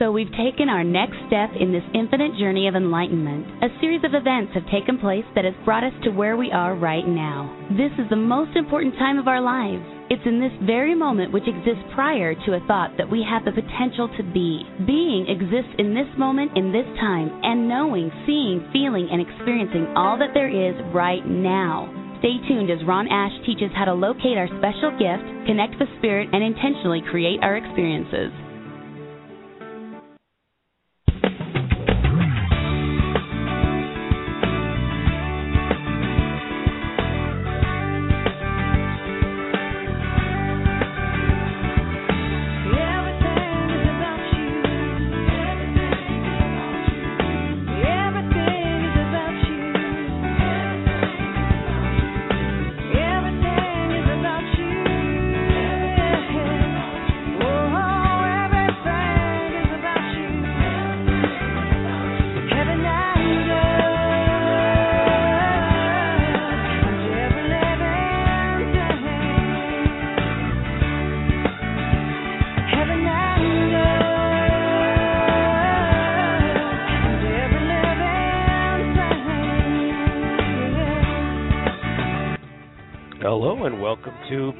[0.00, 3.46] So we've taken our next step in this infinite journey of enlightenment.
[3.62, 6.74] A series of events have taken place that has brought us to where we are
[6.74, 7.46] right now.
[7.78, 9.86] This is the most important time of our lives.
[10.10, 13.54] It's in this very moment which exists prior to a thought that we have the
[13.54, 14.66] potential to be.
[14.84, 20.18] Being exists in this moment, in this time, and knowing, seeing, feeling, and experiencing all
[20.18, 21.86] that there is right now.
[22.18, 26.34] Stay tuned as Ron Ash teaches how to locate our special gift, connect with spirit,
[26.34, 28.34] and intentionally create our experiences.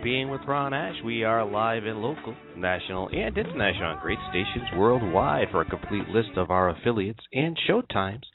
[0.05, 0.97] Being with Ron Ash.
[1.03, 5.47] We are live and local, national, and international on great stations worldwide.
[5.51, 8.27] For a complete list of our affiliates and show times,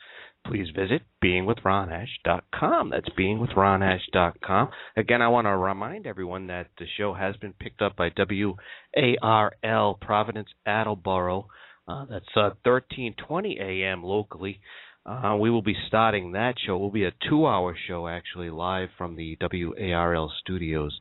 [0.48, 2.90] please visit beingwithronash.com.
[2.90, 4.70] That's beingwithronash.com.
[4.98, 10.00] Again, I want to remind everyone that the show has been picked up by WARL
[10.02, 11.50] Providence Attleboro.
[11.88, 14.04] Uh, that's uh, 1320 a.m.
[14.04, 14.60] locally.
[15.06, 16.78] Uh, we will be starting that show.
[16.78, 21.00] It will be a two-hour show, actually, live from the WARL studios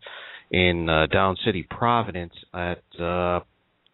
[0.50, 3.41] in uh, Down City, Providence, at uh,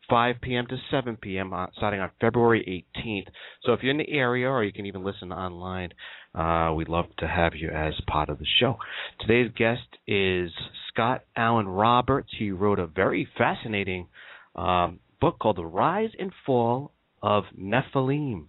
[0.09, 0.67] 5 p.m.
[0.67, 1.53] to 7 p.m.
[1.53, 3.27] Uh, starting on February 18th.
[3.65, 5.91] So if you're in the area, or you can even listen online,
[6.35, 8.77] uh, we'd love to have you as part of the show.
[9.21, 10.51] Today's guest is
[10.93, 12.29] Scott Alan Roberts.
[12.39, 14.09] He wrote a very fascinating
[14.55, 18.47] um, book called The Rise and Fall of Nephilim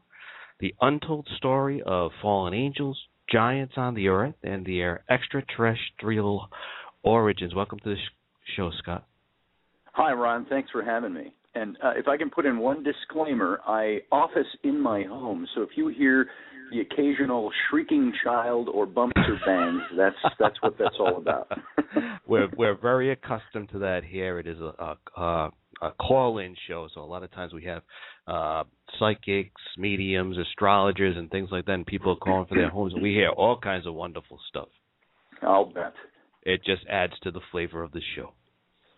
[0.60, 3.00] the untold story of fallen angels,
[3.32, 6.50] giants on the earth, and their extraterrestrial
[7.06, 7.56] origins.
[7.56, 7.96] Welcome to the
[8.58, 9.06] show, Scott.
[9.94, 10.46] Hi, Ron.
[10.50, 11.34] Thanks for having me.
[11.54, 15.62] And uh, if I can put in one disclaimer, I office in my home, so
[15.62, 16.28] if you hear
[16.72, 21.50] the occasional shrieking child or bumps or bangs, that's that's what that's all about.
[22.28, 24.40] we're we're very accustomed to that here.
[24.40, 25.50] It is a, a,
[25.82, 27.84] a call-in show, so a lot of times we have
[28.28, 28.64] uh,
[29.00, 33.02] psychics, mediums, astrologers, and things like that, and people are calling for their homes, and
[33.02, 34.68] we hear all kinds of wonderful stuff.
[35.42, 35.94] I'll bet.
[36.46, 38.32] It just adds to the flavor of the show.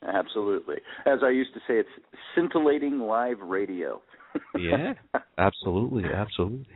[0.06, 0.78] Absolutely.
[1.06, 1.90] As I used to say, it's
[2.35, 4.02] scintillating live radio.
[4.59, 4.94] yeah,
[5.38, 6.68] absolutely, absolutely.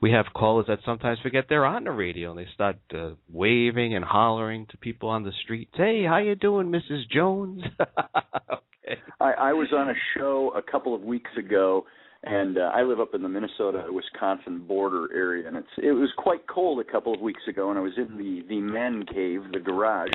[0.00, 3.94] We have callers that sometimes forget they're on the radio and they start uh, waving
[3.94, 5.68] and hollering to people on the street.
[5.74, 7.08] Hey, how you doing, Mrs.
[7.10, 7.62] Jones?
[7.80, 9.00] okay.
[9.20, 11.84] I, I was on a show a couple of weeks ago,
[12.24, 16.10] and uh, I live up in the Minnesota Wisconsin border area, and it's it was
[16.16, 19.42] quite cold a couple of weeks ago, and I was in the the man cave,
[19.52, 20.12] the garage,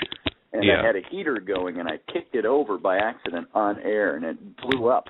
[0.53, 0.81] and yeah.
[0.81, 4.25] I had a heater going, and I kicked it over by accident on air, and
[4.25, 5.06] it blew up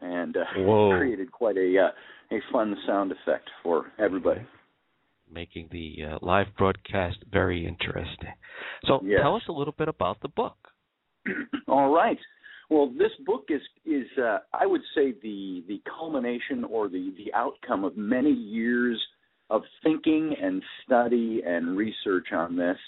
[0.00, 4.40] and uh, created quite a uh, a fun sound effect for everybody.
[5.32, 8.34] Making the uh, live broadcast very interesting.
[8.84, 10.56] So, tell us a little bit about the book.
[11.68, 12.18] All right.
[12.72, 17.30] Well, this book is is uh, I would say the the culmination or the the
[17.34, 18.98] outcome of many years
[19.50, 22.78] of thinking and study and research on this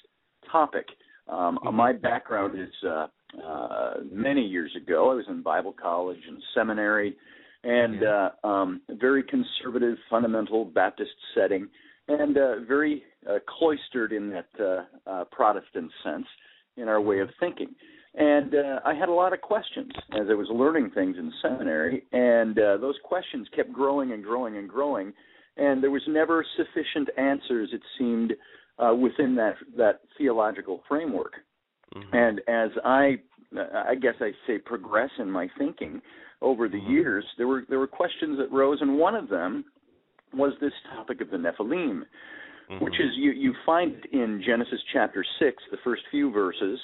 [0.50, 0.86] topic.
[1.28, 1.76] Um, mm-hmm.
[1.76, 3.08] My background is uh,
[3.46, 5.10] uh, many years ago.
[5.10, 7.14] I was in Bible college and seminary,
[7.62, 8.28] and yeah.
[8.42, 11.68] uh, um, very conservative, fundamental Baptist setting,
[12.08, 16.26] and uh, very uh, cloistered in that uh, uh, Protestant sense
[16.76, 17.74] in our way of thinking.
[18.16, 22.04] And uh, I had a lot of questions as I was learning things in seminary,
[22.12, 25.12] and uh, those questions kept growing and growing and growing,
[25.56, 27.70] and there was never sufficient answers.
[27.72, 28.34] It seemed
[28.78, 31.32] uh, within that that theological framework.
[31.94, 32.16] Mm-hmm.
[32.16, 33.16] And as I,
[33.56, 36.00] I guess I say, progress in my thinking
[36.40, 36.92] over the mm-hmm.
[36.92, 39.64] years, there were there were questions that rose, and one of them
[40.32, 42.02] was this topic of the Nephilim,
[42.70, 42.84] mm-hmm.
[42.84, 46.78] which is you you find in Genesis chapter six, the first few verses,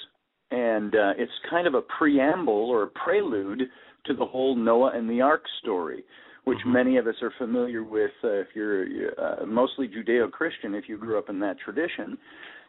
[0.51, 3.63] and uh, it's kind of a preamble or a prelude
[4.05, 6.03] to the whole Noah and the Ark story,
[6.45, 6.73] which mm-hmm.
[6.73, 8.11] many of us are familiar with.
[8.23, 8.85] Uh, if you're
[9.19, 12.17] uh, mostly Judeo-Christian, if you grew up in that tradition,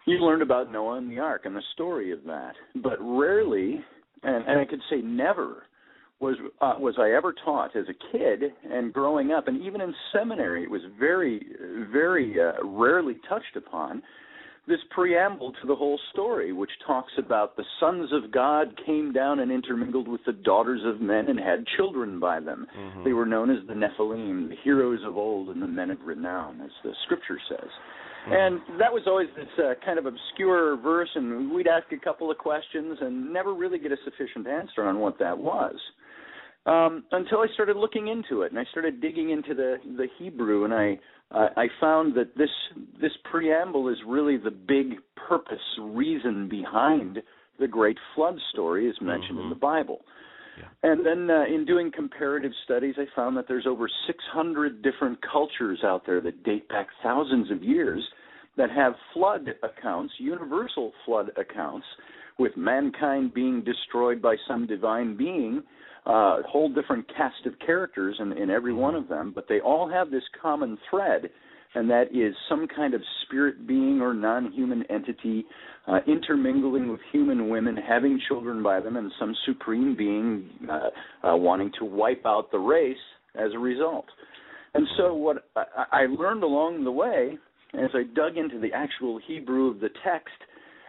[0.06, 2.52] you learned about Noah and the Ark and the story of that.
[2.82, 3.80] But rarely,
[4.22, 5.64] and, and I could say never,
[6.22, 9.92] was uh, was I ever taught as a kid and growing up, and even in
[10.12, 11.44] seminary, it was very,
[11.92, 14.02] very uh, rarely touched upon.
[14.68, 19.40] This preamble to the whole story, which talks about the sons of God came down
[19.40, 22.68] and intermingled with the daughters of men and had children by them.
[22.78, 23.02] Mm-hmm.
[23.02, 26.60] They were known as the Nephilim, the heroes of old and the men of renown,
[26.60, 27.58] as the scripture says.
[28.28, 28.32] Mm-hmm.
[28.32, 32.30] And that was always this uh, kind of obscure verse, and we'd ask a couple
[32.30, 35.74] of questions and never really get a sufficient answer on what that was
[36.66, 40.64] um, until I started looking into it and I started digging into the the Hebrew
[40.64, 40.98] and I
[41.30, 42.50] uh, I found that this
[43.00, 47.22] this preamble is really the big purpose reason behind
[47.58, 49.44] the great flood story as mentioned Mhm.
[49.44, 50.04] in the Bible.
[50.58, 50.90] Yeah.
[50.90, 55.82] And then uh, in doing comparative studies, I found that there's over 600 different cultures
[55.82, 58.06] out there that date back thousands of years
[58.56, 61.86] that have flood accounts, universal flood accounts,
[62.38, 65.62] with mankind being destroyed by some divine being,
[66.06, 69.88] uh, whole different cast of characters in, in every one of them, but they all
[69.88, 71.30] have this common thread,
[71.74, 75.44] and that is some kind of spirit being or non human entity
[75.86, 81.36] uh, intermingling with human women, having children by them, and some supreme being uh, uh,
[81.36, 82.96] wanting to wipe out the race
[83.36, 84.06] as a result.
[84.74, 87.38] And so, what I, I learned along the way,
[87.74, 90.34] as I dug into the actual Hebrew of the text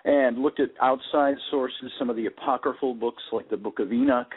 [0.06, 4.31] and looked at outside sources, some of the apocryphal books like the Book of Enoch,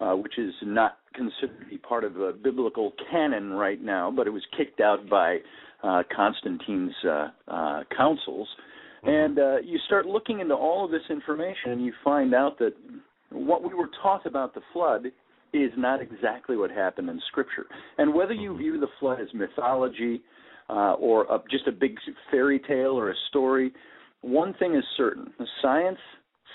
[0.00, 4.26] uh, which is not considered to be part of the biblical canon right now, but
[4.26, 5.38] it was kicked out by
[5.82, 8.48] uh, Constantine's uh, uh, councils.
[9.02, 12.74] And uh, you start looking into all of this information, and you find out that
[13.30, 15.06] what we were taught about the flood
[15.52, 17.66] is not exactly what happened in Scripture.
[17.96, 20.22] And whether you view the flood as mythology
[20.68, 21.96] uh, or a, just a big
[22.30, 23.72] fairy tale or a story,
[24.20, 25.98] one thing is certain: the science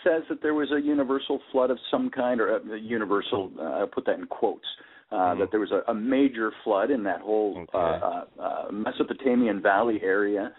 [0.03, 3.51] says that there was a universal flood of some kind, or a, a universal.
[3.59, 4.65] Uh, I'll put that in quotes.
[5.11, 5.39] Uh, Mhm.
[5.39, 7.77] That there was a, a major flood in that whole Okay.
[7.77, 10.51] uh, uh, uh, Mesopotamian valley area,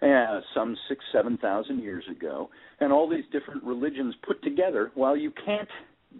[0.00, 2.48] uh, some six, seven thousand years ago,
[2.80, 4.90] and all these different religions put together.
[4.94, 5.68] While you can't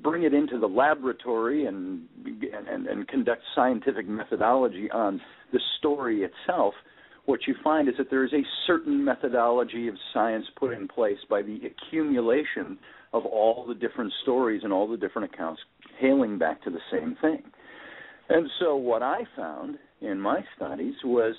[0.02, 5.20] bring it into the laboratory and and, and conduct scientific methodology on
[5.52, 6.74] the story itself,
[7.28, 11.18] what you find is that there is a certain methodology of science put in place
[11.28, 12.78] by the accumulation
[13.12, 15.60] of all the different stories and all the different accounts
[16.00, 17.42] hailing back to the same thing.
[18.30, 21.34] And so what I found in my studies was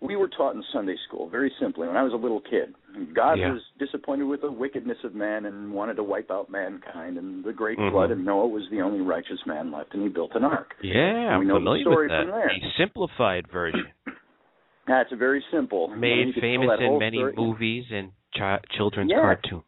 [0.00, 2.72] we were taught in Sunday school very simply when I was a little kid.
[3.12, 3.52] God Yeah.
[3.54, 7.52] was disappointed with the wickedness of man and wanted to wipe out mankind and the
[7.52, 7.90] great Mhm.
[7.90, 10.76] flood and Noah was the only righteous man left and he built an ark.
[10.80, 12.22] Yeah, I'm We know the familiar story with that.
[12.22, 12.48] from there.
[12.60, 13.86] The simplified version,
[14.86, 15.88] That's very simple.
[15.88, 19.62] You know, made famous in many story- movies and chi- children's cartoons.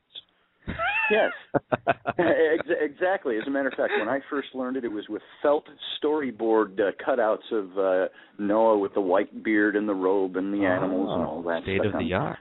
[1.09, 1.31] Yes.
[2.19, 3.37] Ex- exactly.
[3.37, 5.65] As a matter of fact, when I first learned it, it was with felt
[6.03, 8.09] storyboard uh, cutouts of uh,
[8.41, 11.63] Noah with the white beard and the robe and the animals and all that.
[11.63, 12.39] State stuff of the art.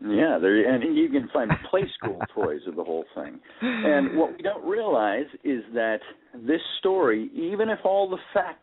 [0.00, 3.40] Yeah, there, and you can find play school toys of the whole thing.
[3.62, 6.00] And what we don't realize is that
[6.46, 8.60] this story, even if all the facts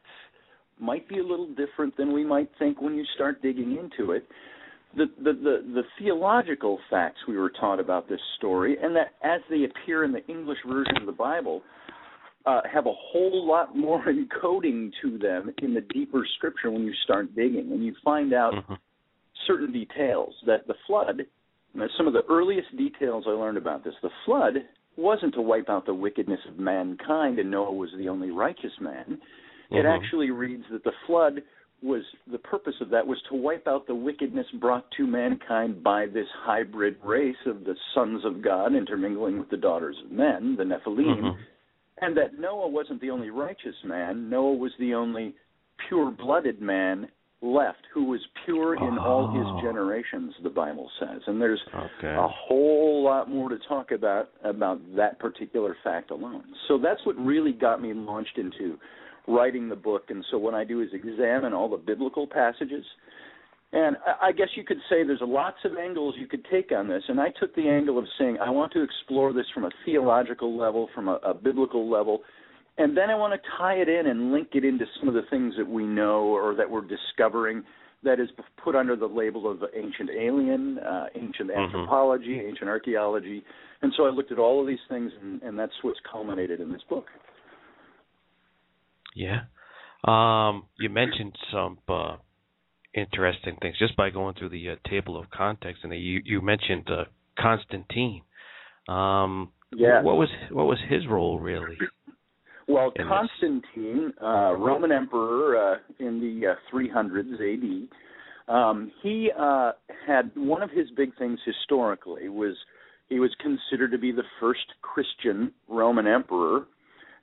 [0.79, 4.27] might be a little different than we might think when you start digging into it,
[4.95, 9.41] the, the, the, the theological facts we were taught about this story, and that as
[9.49, 11.61] they appear in the English version of the Bible,
[12.45, 16.93] uh, have a whole lot more encoding to them in the deeper scripture when you
[17.03, 18.77] start digging, and you find out Mhm.
[19.47, 21.25] certain details that the flood,
[21.97, 25.85] some of the earliest details I learned about this, the flood wasn't to wipe out
[25.85, 29.19] the wickedness of mankind and Noah was the only righteous man.
[29.71, 29.95] It Mhm.
[29.95, 31.41] actually reads that the flood
[31.81, 36.07] was the purpose of that was to wipe out the wickedness brought to mankind by
[36.07, 40.63] this hybrid race of the sons of God intermingling with the daughters of men, the
[40.63, 41.37] Nephilim, Mhm.
[41.99, 44.29] and that Noah wasn't the only righteous man.
[44.29, 45.35] Noah was the only
[45.77, 47.09] pure-blooded man
[47.41, 49.31] left who was pure in all Oh.
[49.31, 52.15] his generations the bible says and there's Okay.
[52.15, 57.15] a whole lot more to talk about about that particular fact alone so that's what
[57.17, 58.79] really got me launched into
[59.27, 60.05] writing the book.
[60.09, 62.85] And so what i do is examine all the biblical passages.
[63.71, 67.03] And I- guess you could say there's lots of angles you could take on this,
[67.07, 70.55] and I took the angle of saying I want to explore this from a theological
[70.57, 72.23] level, from a, a biblical level,
[72.77, 75.23] and then I want to tie it in and link it into some of the
[75.29, 77.63] things that we know or that we're discovering
[78.03, 78.29] that is
[78.63, 81.55] put under the label of ancient alien, uh, ancient Mhm.
[81.57, 83.43] anthropology, ancient archaeology,
[83.81, 86.71] and so I looked at all of these things, and, and that's what's culminated in
[86.71, 87.09] this book.
[89.15, 89.41] Yeah.
[90.03, 92.17] Um, you mentioned some uh,
[92.93, 96.87] interesting things just by going through the uh, table of context, and you you mentioned
[96.89, 97.05] uh,
[97.39, 98.21] Constantine.
[98.87, 100.03] Um, Yeah.
[100.03, 101.77] What was what was his role really?
[102.67, 109.73] Well, Constantine, uh, Roman emperor uh, in the uh, 300s AD, um, he uh,
[110.07, 112.55] had one of his big things historically was
[113.07, 116.65] he was considered to be the first Christian Roman emperor,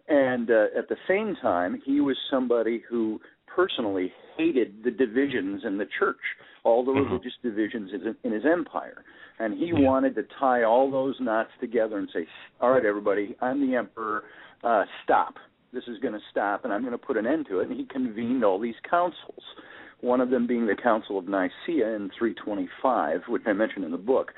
[0.08, 3.20] and uh, at the same time, he was somebody who
[3.54, 6.16] personally hated the divisions in the church,
[6.64, 7.12] all the mm-hmm.
[7.12, 7.90] religious divisions
[8.24, 9.04] in his empire.
[9.38, 9.80] And he yeah.
[9.80, 12.26] wanted to tie all those knots together and say,
[12.60, 14.24] all right, everybody, I'm the emperor,
[14.62, 15.34] uh, stop.
[15.72, 17.68] This is going to stop, and I'm going to put an end to it.
[17.68, 19.42] And he convened all these councils,
[20.00, 23.96] one of them being the Council of Nicaea in 325, which I mentioned in the
[23.96, 24.32] book.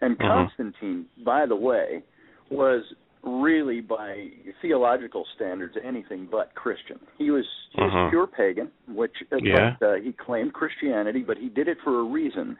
[0.00, 0.26] And mm-hmm.
[0.26, 2.02] Constantine, by the way,
[2.50, 2.82] was
[3.22, 4.28] really by
[4.62, 6.98] theological standards anything but Christian.
[7.18, 8.10] He was he was uh-huh.
[8.10, 9.76] pure pagan, which uh, yeah.
[9.78, 12.56] but, uh, he claimed Christianity, but he did it for a reason.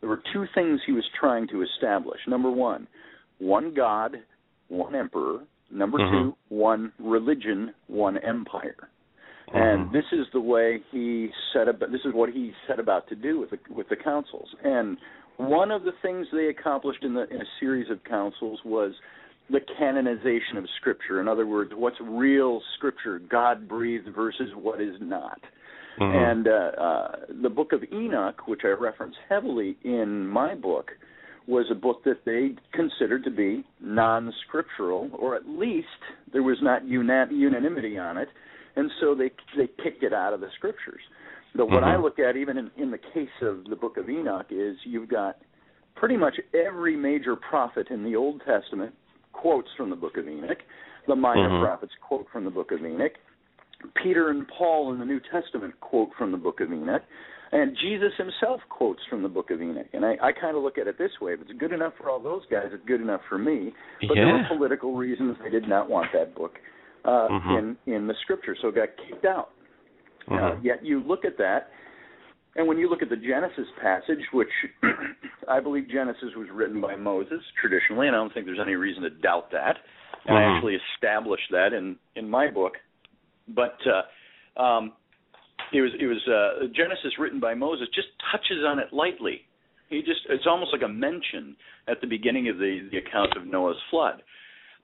[0.00, 2.20] There were two things he was trying to establish.
[2.26, 2.88] Number one,
[3.38, 4.16] one God,
[4.68, 5.40] one emperor.
[5.70, 6.10] Number uh-huh.
[6.10, 8.76] two, one religion, one empire.
[9.48, 9.58] Uh-huh.
[9.58, 11.80] And this is the way he set up.
[11.80, 14.48] This is what he set about to do with the with the councils.
[14.64, 14.98] And
[15.36, 18.92] one of the things they accomplished in the in a series of councils was
[19.52, 21.20] the canonization of Scripture.
[21.20, 25.40] In other words, what's real Scripture, God breathed versus what is not.
[26.00, 26.16] Mm-hmm.
[26.16, 30.90] And uh, uh, the book of Enoch, which I reference heavily in my book,
[31.46, 35.86] was a book that they considered to be non scriptural, or at least
[36.32, 38.28] there was not unanimity on it,
[38.76, 41.02] and so they they kicked it out of the scriptures.
[41.54, 42.00] But what mm-hmm.
[42.00, 45.10] I look at, even in, in the case of the book of Enoch, is you've
[45.10, 45.36] got
[45.94, 48.94] pretty much every major prophet in the Old Testament
[49.32, 50.58] quotes from the book of Enoch.
[51.08, 51.64] The minor mm-hmm.
[51.64, 53.12] prophets quote from the book of Enoch.
[54.02, 57.02] Peter and Paul in the New Testament quote from the book of Enoch.
[57.52, 59.86] And Jesus himself quotes from the book of Enoch.
[59.92, 62.08] And I, I kind of look at it this way if it's good enough for
[62.08, 63.72] all those guys, it's good enough for me.
[64.00, 64.24] But yeah.
[64.24, 66.52] there were political reasons they did not want that book
[67.04, 67.76] uh, mm-hmm.
[67.88, 69.50] in, in the scripture, so it got kicked out.
[70.28, 70.58] Uh, mm-hmm.
[70.58, 71.68] Uh, yet you look at that,
[72.54, 74.48] and when you look at the Genesis passage, which
[75.48, 79.02] I believe Genesis was written by Moses traditionally, and I don't think there's any reason
[79.02, 79.76] to doubt that.
[80.26, 80.52] And mm-hmm.
[80.52, 82.74] I actually established that in in my book.
[83.48, 84.92] But uh, um,
[85.72, 89.42] it was it was uh, Genesis written by Moses just touches on it lightly.
[89.88, 91.56] He just it's almost like a mention
[91.88, 94.22] at the beginning of the the account of Noah's flood,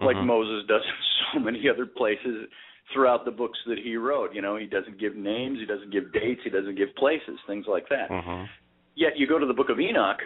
[0.00, 0.26] like mm-hmm.
[0.26, 0.82] Moses does
[1.34, 2.48] in so many other places
[2.92, 4.34] throughout the books that he wrote.
[4.34, 7.66] You know, he doesn't give names, he doesn't give dates, he doesn't give places, things
[7.68, 8.08] like that.
[8.10, 8.44] Mm-hmm.
[8.94, 10.18] Yet you go to the book of Enoch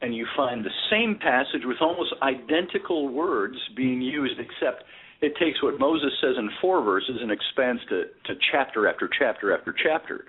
[0.00, 4.84] and you find the same passage with almost identical words being used, except
[5.20, 9.56] it takes what Moses says in four verses and expands to, to chapter after chapter
[9.56, 10.24] after chapter.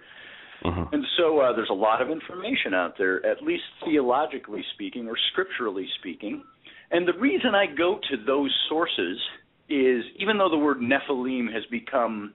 [0.64, 0.94] Mm-hmm.
[0.94, 5.16] And so uh, there's a lot of information out there, at least theologically speaking or
[5.32, 6.44] scripturally speaking.
[6.92, 9.18] And the reason I go to those sources
[9.70, 12.34] is even though the word Nephilim has become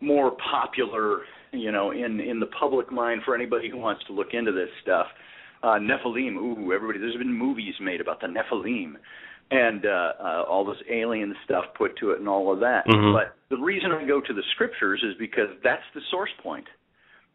[0.00, 4.28] more popular, you know, in in the public mind for anybody who wants to look
[4.32, 5.06] into this stuff,
[5.62, 6.36] uh, Nephilim.
[6.36, 6.98] Ooh, everybody.
[6.98, 8.94] There's been movies made about the Nephilim,
[9.50, 12.86] and uh, uh, all this alien stuff put to it, and all of that.
[12.86, 13.12] Mm-hmm.
[13.12, 16.66] But the reason I go to the scriptures is because that's the source point.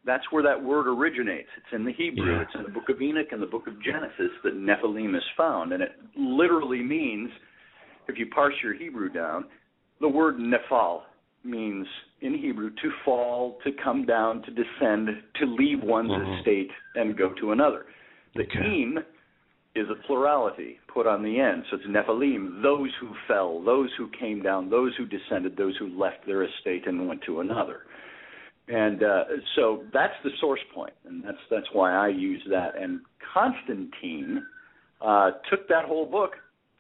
[0.06, 1.48] That's where that word originates.
[1.58, 2.36] It's in the Hebrew.
[2.36, 2.42] Yeah.
[2.42, 5.74] It's in the book of Enoch and the book of Genesis that Nephilim is found,
[5.74, 7.30] and it literally means
[8.08, 9.46] if you parse your Hebrew down,
[10.02, 11.02] the word nephal
[11.44, 11.86] means
[12.22, 16.40] in Hebrew to fall, to come down, to descend, to leave one's mm-hmm.
[16.40, 17.86] estate and go to another.
[18.36, 18.82] The okay.
[18.82, 19.00] im
[19.76, 24.10] is a plurality put on the end, so it's Nephilim, those who fell, those who
[24.20, 27.82] came down, those who descended, those who left their estate and went to another.
[28.68, 29.24] And uh,
[29.56, 32.78] so that's the source point, and that's that's why I use that.
[32.80, 33.02] And
[33.34, 34.46] Constantine
[35.02, 36.32] uh, took that whole book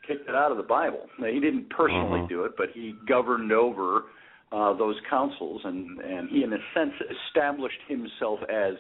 [0.08, 1.08] kicked it out of the Bible.
[1.20, 2.28] Now, he didn't personally uh-huh.
[2.28, 4.04] do it, but he governed over
[4.52, 6.94] uh, those councils, and and he, in a sense,
[7.28, 8.76] established himself as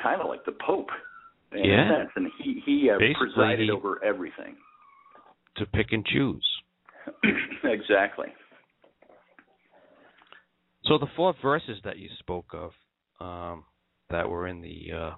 [0.00, 0.90] kind of like the Pope.
[1.50, 1.86] In yeah.
[1.86, 4.56] a sense, and he he uh, presided he, over everything.
[5.56, 6.46] To pick and choose.
[7.64, 8.28] exactly.
[10.84, 12.70] So the four verses that you spoke of,
[13.20, 13.64] um,
[14.10, 15.10] that were in the uh,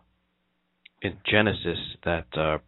[1.02, 2.58] in Genesis that uh,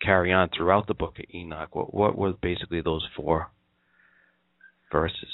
[0.00, 1.74] carry on throughout the book of Enoch?
[1.74, 3.50] What what were basically those four
[4.92, 5.28] verses?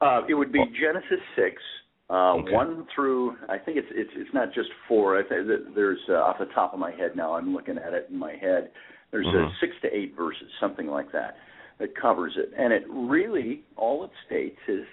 [0.00, 1.62] Uh, it would be Genesis six,
[2.10, 2.52] uh, okay.
[2.52, 3.36] one through.
[3.48, 5.18] I think it's it's it's not just four.
[5.18, 7.34] I think there's uh, off the top of my head now.
[7.34, 8.70] I'm looking at it in my head.
[9.10, 9.54] There's uh, mm-hmm.
[9.60, 11.36] six to eight verses, something like that,
[11.78, 12.50] that covers it.
[12.58, 14.84] And it really all it states is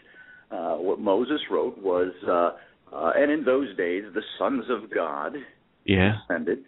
[0.52, 5.34] uh, what Moses wrote was, uh, uh, and in those days the sons of God
[5.86, 6.18] yeah.
[6.28, 6.60] descended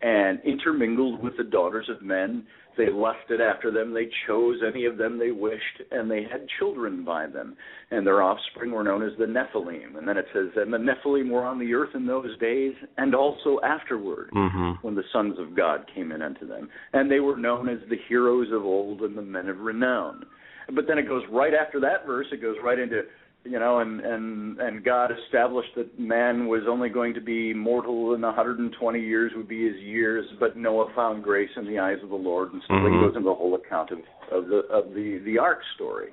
[0.00, 2.46] and intermingled with the daughters of men.
[2.76, 3.92] They lusted after them.
[3.92, 7.56] They chose any of them they wished, and they had children by them.
[7.90, 9.98] And their offspring were known as the Nephilim.
[9.98, 13.14] And then it says, and the Nephilim were on the earth in those days, and
[13.14, 16.68] also afterward, hmm when the sons of God came in unto them.
[16.92, 20.24] And they were known as the heroes of old and the men of renown.
[20.72, 23.02] But then it goes right after that verse, it goes right into
[23.48, 28.14] you know, and and and God established that man was only going to be mortal,
[28.14, 30.26] and 120 years would be his years.
[30.38, 32.92] But Noah found grace in the eyes of the Lord, and so Mhm.
[32.94, 34.00] he goes into the whole account of
[34.30, 36.10] of the of the the ark story.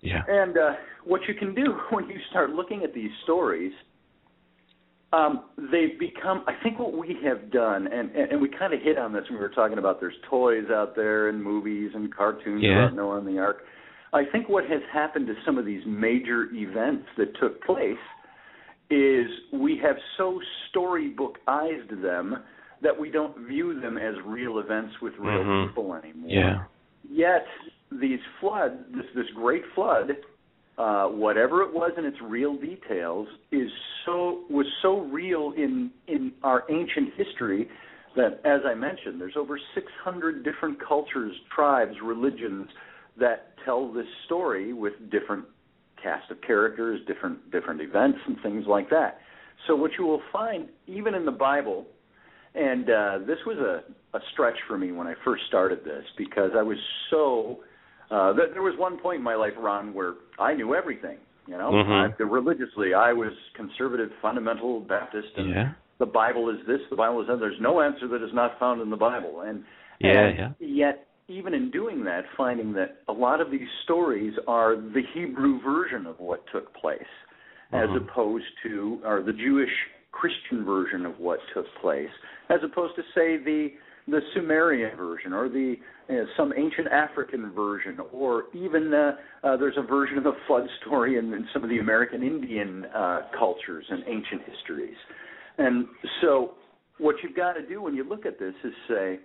[0.00, 0.22] Yeah.
[0.28, 0.72] And uh,
[1.04, 3.72] what you can do when you start looking at these stories,
[5.12, 6.44] um, they've become.
[6.46, 9.24] I think what we have done, and and, and we kind of hit on this
[9.30, 12.84] when we were talking about there's toys out there and movies and cartoons Yeah.
[12.84, 13.64] about Noah and the Ark.
[14.12, 17.96] I think what has happened to some of these major events that took place
[18.90, 20.40] is we have so
[20.74, 22.42] storybookized them
[22.82, 25.66] that we don't view them as real events with real Mhm.
[25.68, 26.64] people anymore Yeah.
[27.10, 27.46] yet
[27.90, 30.16] these flood this this great flood
[30.78, 33.70] uh whatever it was in its real details is
[34.04, 37.68] so was so real in in our ancient history
[38.14, 42.68] that as i mentioned there's over 600 different cultures tribes religions
[43.18, 45.44] that tell this story with different
[46.02, 49.18] cast of characters different different events and things like that
[49.66, 51.86] so what you will find even in the bible
[52.54, 56.50] and uh, this was a, a stretch for me when I first started this because
[56.56, 56.78] I was
[57.10, 57.60] so.
[58.10, 61.18] Uh, th- there was one point in my life, Ron, where I knew everything.
[61.46, 62.14] You know, Mhm.
[62.18, 65.70] I, religiously, I was conservative, fundamental Baptist, and Yeah.
[65.98, 67.38] the Bible is this, the Bible is that.
[67.38, 69.64] There's no answer that is not found in the Bible, and
[70.00, 70.50] Yeah, and yeah.
[70.58, 75.60] Yet, even in doing that, finding that a lot of these stories are the Hebrew
[75.60, 77.02] version of what took place,
[77.72, 77.96] as Mhm.
[77.96, 79.72] opposed to, or the Jewish
[80.10, 82.10] Christian version of what took place,
[82.48, 83.72] as opposed to, say, the
[84.08, 89.56] the Sumerian version or the you know, some ancient African version, or even uh, uh,
[89.58, 93.28] there's a version of the flood story in, in some of the American Indian uh,
[93.38, 94.96] cultures and ancient histories.
[95.58, 95.86] And
[96.22, 96.54] so,
[96.96, 99.20] what you've got to do when you look at this is say,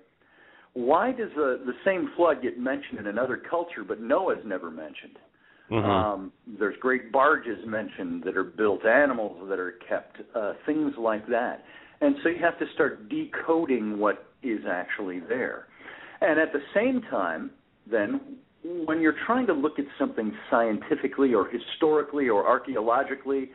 [0.74, 5.18] why does the the same flood get mentioned in another culture, but Noah's never mentioned?
[5.72, 5.84] Mhm.
[5.84, 11.26] Um, there's great barges mentioned that are built, animals that are kept, uh, things like
[11.28, 11.64] that.
[12.02, 15.68] And so you have to start decoding what is actually there.
[16.22, 17.52] And at the same time,
[17.90, 18.38] then,
[18.86, 23.52] when you're trying to look at something scientifically or historically or archaeologically,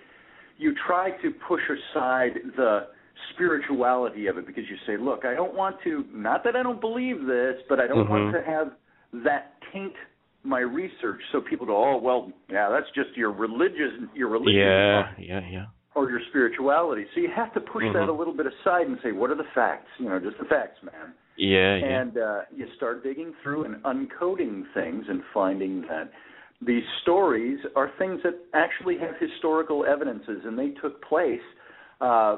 [0.56, 2.88] you try to push aside the
[3.34, 6.80] spirituality of it because you say, look, I don't want to, not that I don't
[6.80, 8.32] believe this, but I don't want Mhm.
[8.32, 8.72] to have
[9.24, 9.94] that taint
[10.44, 15.12] my research so people go, oh, well, yeah, that's just your religious, your religion Yeah,
[15.18, 15.66] yeah, yeah.
[15.94, 17.06] or your spirituality.
[17.14, 18.08] So you have to push that Mhm.
[18.08, 19.90] a little bit aside and say, what are the facts?
[19.98, 21.12] You know, just the facts, man.
[21.36, 22.00] Yeah, yeah.
[22.00, 26.10] And uh, you start digging through and uncoding things and finding that
[26.60, 31.42] these stories are things that actually have historical evidences and they took place.
[32.00, 32.36] Uh,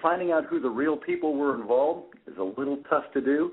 [0.00, 3.52] finding out who the real people were involved is a little tough to do.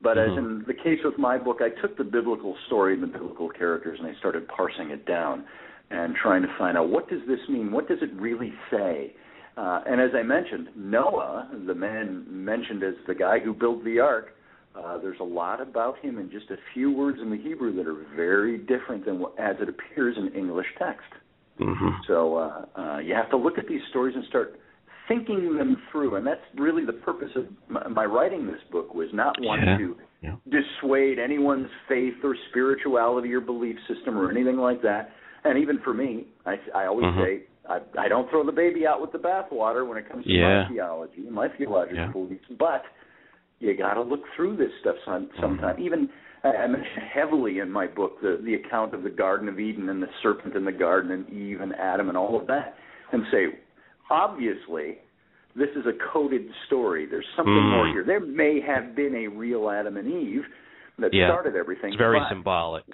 [0.00, 0.38] But as Mhm.
[0.38, 3.98] in the case with my book, I took the biblical story and the biblical characters
[3.98, 5.44] and I started parsing it down
[5.90, 7.72] and trying to find out what does this mean?
[7.72, 9.14] What does it really say?
[9.56, 13.98] Uh, and as I mentioned, Noah, the man mentioned as the guy who built the
[13.98, 14.36] ark,
[14.76, 17.88] uh, there's a lot about him in just a few words in the Hebrew that
[17.88, 21.10] are very different than what, as it appears in English text.
[21.58, 22.04] Mhm.
[22.06, 24.60] So uh, uh, you have to look at these stories and start
[25.08, 29.08] thinking them through, and that's really the purpose of my, my writing this book was
[29.12, 29.78] not one Yeah.
[29.78, 30.34] to Yeah.
[30.50, 35.12] dissuade anyone's faith or spirituality or belief system or anything like that.
[35.44, 37.24] And even for me, I, I always Mhm.
[37.24, 40.32] say I, I don't throw the baby out with the bathwater when it comes to
[40.32, 40.62] Yeah.
[40.62, 42.06] my theology and my theological Yeah.
[42.12, 42.84] beliefs, but
[43.60, 45.76] you got to look through this stuff some, sometime.
[45.78, 46.08] Even
[46.44, 49.88] I I mention heavily in my book the the account of the Garden of Eden
[49.90, 52.76] and the serpent in the garden and Eve and Adam and all of that,
[53.12, 53.58] and say,
[54.10, 54.98] obviously,
[55.56, 57.06] this is a coded story.
[57.06, 57.70] There's something Mm.
[57.70, 58.04] more here.
[58.04, 60.44] There may have been a real Adam and Eve
[60.98, 61.28] that Yeah.
[61.28, 61.90] started everything.
[61.90, 62.84] It's very but- symbolic.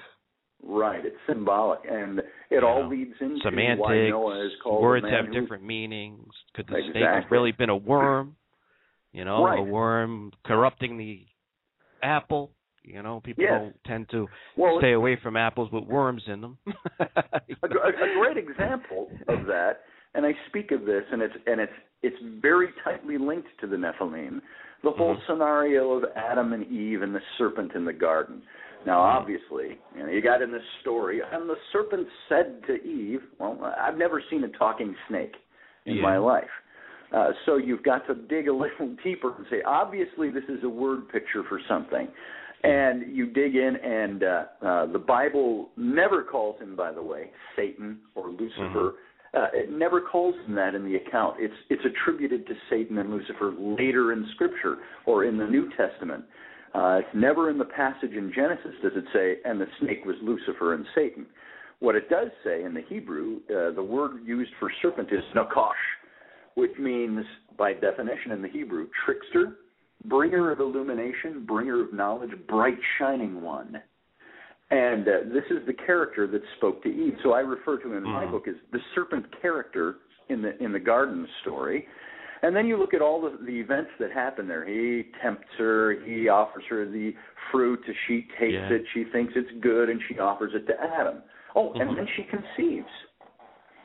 [0.67, 2.87] Right, it's symbolic, and it all Yeah.
[2.87, 6.33] leads into why Noah is called words have who- different meanings.
[6.55, 8.37] Could the snake have really been a worm?
[9.13, 11.27] You know, a worm corrupting the
[12.03, 12.53] apple.
[12.83, 13.61] You know, people Yes.
[13.61, 16.59] don't tend to Well, stay away from apples with worms in them.
[16.99, 17.11] a,
[17.63, 19.83] a great example of that,
[20.15, 21.73] and I speak of this, and it's and it's
[22.03, 24.41] it's very tightly linked to the Nephilim.
[24.83, 25.27] The whole Mhm.
[25.27, 28.43] scenario of Adam and Eve and the serpent in the garden.
[28.85, 29.15] Now, Mhm.
[29.17, 33.75] obviously, you know, you got in this story, and the serpent said to Eve, "Well,
[33.79, 35.37] I've never seen a talking snake
[35.87, 36.03] in Yeah.
[36.03, 36.51] my life."
[37.13, 40.69] Uh, so you've got to dig a little deeper and say, obviously, this is a
[40.69, 42.09] word picture for something.
[42.65, 47.31] And you dig in, and uh, uh, the Bible never calls him, by the way,
[47.57, 48.95] Satan or Lucifer.
[49.37, 51.37] Uh, it never calls him that in the account.
[51.39, 56.25] It's it's attributed to Satan and Lucifer later in Scripture or in the New Testament.
[56.75, 60.17] Uh, it's never in the passage in Genesis does it say, and the snake was
[60.23, 61.27] Lucifer and Satan.
[61.81, 65.73] What it does say in the Hebrew, uh, the word used for serpent is nakash,
[66.55, 67.25] which means,
[67.59, 69.59] by definition in the Hebrew, trickster,
[70.05, 73.81] bringer of illumination, bringer of knowledge, bright shining one.
[74.71, 77.15] And uh, this is the character that spoke to Eve.
[77.23, 78.13] So I refer to him in mm-hmm.
[78.13, 79.97] my book as the serpent character
[80.29, 81.87] in the in the garden story.
[82.43, 84.67] And then you look at all the, the events that happen there.
[84.67, 85.97] He tempts her.
[86.05, 87.15] He offers her the
[87.51, 87.81] fruit.
[88.07, 88.69] She takes yeah.
[88.69, 88.83] it.
[88.93, 91.23] She thinks it's good, and she offers it to Adam.
[91.55, 91.81] Oh, mm-hmm.
[91.81, 92.87] and then she conceives.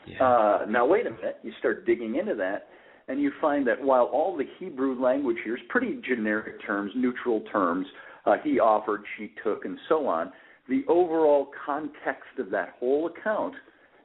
[0.07, 0.23] Yeah.
[0.23, 1.37] Uh, now wait a minute.
[1.43, 2.67] You start digging into that,
[3.07, 7.41] and you find that while all the Hebrew language here is pretty generic terms, neutral
[7.51, 7.85] terms,
[8.25, 10.31] uh, he offered, she took, and so on.
[10.69, 13.55] The overall context of that whole account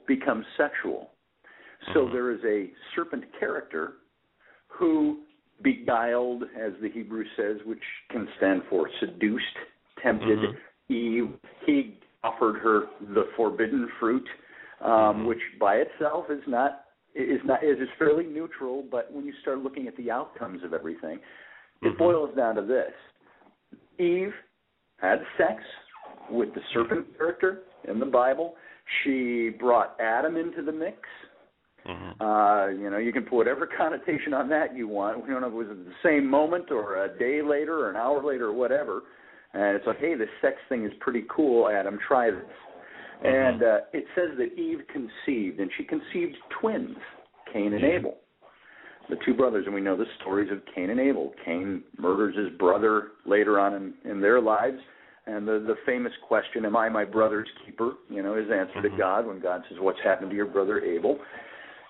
[0.09, 1.11] becomes sexual.
[1.92, 2.14] So mm-hmm.
[2.14, 3.94] there is a serpent character
[4.68, 5.20] who
[5.62, 9.44] beguiled, as the Hebrew says, which can stand for seduced,
[10.03, 10.92] tempted mm-hmm.
[10.92, 11.31] Eve.
[11.66, 14.27] He offered her the forbidden fruit,
[14.81, 15.27] um, mm-hmm.
[15.27, 16.81] which by itself is not
[17.14, 18.85] is not is, is fairly neutral.
[18.90, 21.18] But when you start looking at the outcomes of everything,
[21.83, 21.98] it mm-hmm.
[21.98, 22.92] boils down to this:
[23.98, 24.33] Eve
[24.98, 25.62] had sex
[26.31, 28.55] with the serpent character in the Bible.
[29.03, 30.99] She brought Adam into the mix.
[31.87, 32.23] Mm-hmm.
[32.23, 35.23] Uh, you know, you can put whatever connotation on that you want.
[35.23, 37.97] We don't know if it was the same moment or a day later or an
[37.97, 39.03] hour later or whatever.
[39.53, 41.99] And it's like, hey, this sex thing is pretty cool, Adam.
[42.09, 42.41] Try this.
[43.23, 43.27] Mm-hmm.
[43.27, 46.97] And uh, it says that Eve conceived, and she conceived twins,
[47.53, 47.99] Cain and yeah.
[47.99, 48.17] Abel,
[49.09, 49.67] the two brothers.
[49.67, 51.33] And we know the stories of Cain and Abel.
[51.45, 54.79] Cain murders his brother later on in, in their lives.
[55.27, 58.97] And the the famous question, "Am I my brother's keeper?" You know, his answer mm-hmm.
[58.97, 61.19] to God when God says, "What's happened to your brother Abel?"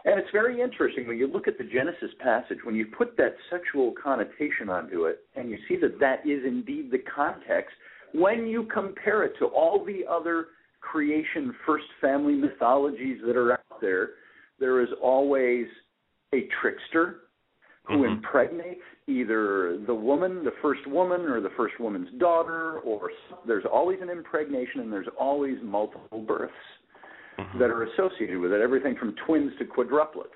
[0.05, 3.35] And it's very interesting when you look at the Genesis passage, when you put that
[3.51, 7.75] sexual connotation onto it, and you see that that is indeed the context,
[8.13, 10.49] when you compare it to all the other
[10.81, 14.11] creation first family mythologies that are out there,
[14.61, 15.67] there is always
[16.35, 17.21] a trickster
[17.85, 18.17] who mm-hmm.
[18.17, 23.11] impregnates either the woman, the first woman, or the first woman's daughter, or
[23.47, 26.53] there's always an impregnation and there's always multiple births
[27.39, 27.59] mm-hmm.
[27.59, 30.29] that are associated with it, everything from twins to quadruplets.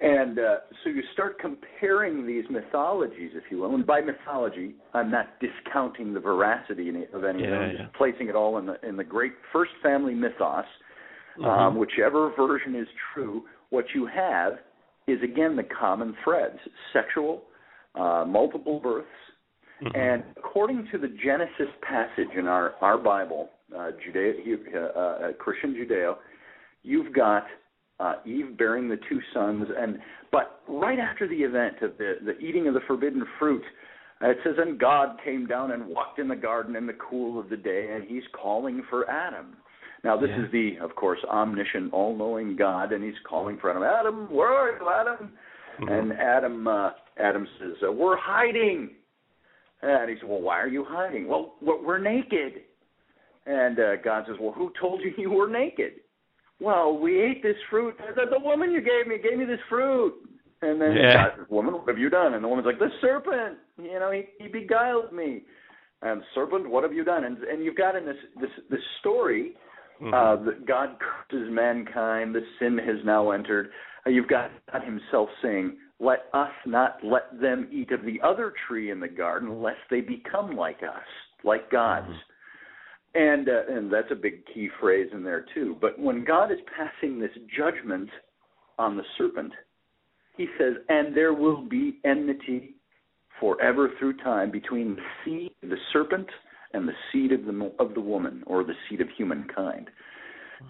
[0.00, 3.74] And uh, so you start comparing these mythologies, if you will.
[3.74, 8.34] And by mythology, I'm not discounting the veracity of any of them, just placing it
[8.34, 10.64] all in the in the great first family mythos.
[11.38, 11.44] Mm-hmm.
[11.44, 14.54] Um, whichever version is true, what you have
[15.06, 16.58] is again the common threads:
[16.92, 17.42] sexual,
[17.94, 19.06] uh, multiple births,
[19.82, 19.94] mm-hmm.
[19.98, 24.32] and according to the Genesis passage in our our Bible, uh, Judeo,
[24.74, 26.16] uh, uh, Christian Judeo,
[26.82, 27.44] you've got
[28.00, 29.98] uh, Eve bearing the two sons, and
[30.32, 33.62] but right after the event of the the eating of the forbidden fruit,
[34.22, 37.38] uh, it says, and God came down and walked in the garden in the cool
[37.38, 39.56] of the day, and He's calling for Adam.
[40.02, 40.44] Now this yeah.
[40.44, 43.82] is the, of course, omniscient, all-knowing God, and He's calling for Adam.
[43.82, 45.30] Adam, where are you, Adam?
[45.80, 45.88] Mm-hmm.
[45.88, 48.90] And Adam, uh, Adam says, uh, "We're hiding."
[49.82, 52.62] And he said, "Well, why are you hiding?" Well, we're naked.
[53.46, 55.94] And uh, God says, Well, who told you you were naked?
[56.60, 57.94] Well, we ate this fruit.
[58.14, 60.14] The, the woman you gave me gave me this fruit.
[60.62, 61.14] And then yeah.
[61.14, 62.34] God says, Woman, what have you done?
[62.34, 63.58] And the woman's like, The serpent.
[63.76, 65.42] You know, he, he beguiled me.
[66.02, 67.24] And serpent, what have you done?
[67.24, 69.52] And and you've got in this this this story
[70.02, 70.12] mm-hmm.
[70.12, 72.34] uh, that God curses mankind.
[72.34, 73.70] The sin has now entered.
[74.06, 78.52] Uh, you've got God Himself saying, "Let us not let them eat of the other
[78.66, 81.06] tree in the garden, lest they become like us,
[81.42, 82.30] like gods." Mm-hmm
[83.14, 85.76] and uh, and that's a big key phrase in there too.
[85.80, 88.08] But when God is passing this judgment
[88.78, 89.52] on the serpent,
[90.36, 92.74] He says, "And there will be enmity
[93.40, 96.28] forever through time between the seed of the serpent
[96.72, 99.90] and the seed of the of the woman, or the seed of humankind."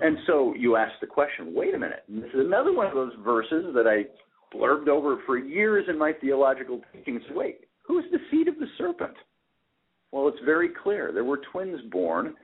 [0.00, 2.02] And so you ask the question, wait a minute.
[2.08, 4.06] And this is another one of those verses that I
[4.54, 7.22] blurbed over for years in my theological teachings.
[7.30, 9.14] Wait, who's the seed of the serpent?
[10.12, 11.10] Well, it's very clear.
[11.12, 12.34] There were twins born,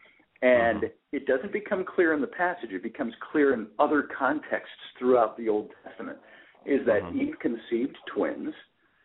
[0.42, 0.88] and uh-huh.
[1.12, 2.70] it doesn't become clear in the passage.
[2.72, 6.18] It becomes clear in other contexts throughout the Old Testament.
[6.66, 7.12] Is that uh-huh.
[7.14, 8.52] Eve conceived twins?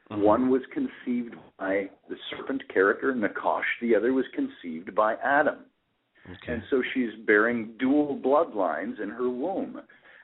[0.09, 0.21] Uh-huh.
[0.21, 3.63] One was conceived by the serpent character, Nakash.
[3.81, 5.59] The other was conceived by Adam.
[6.25, 6.53] Okay.
[6.53, 9.79] And so she's bearing dual bloodlines in her womb.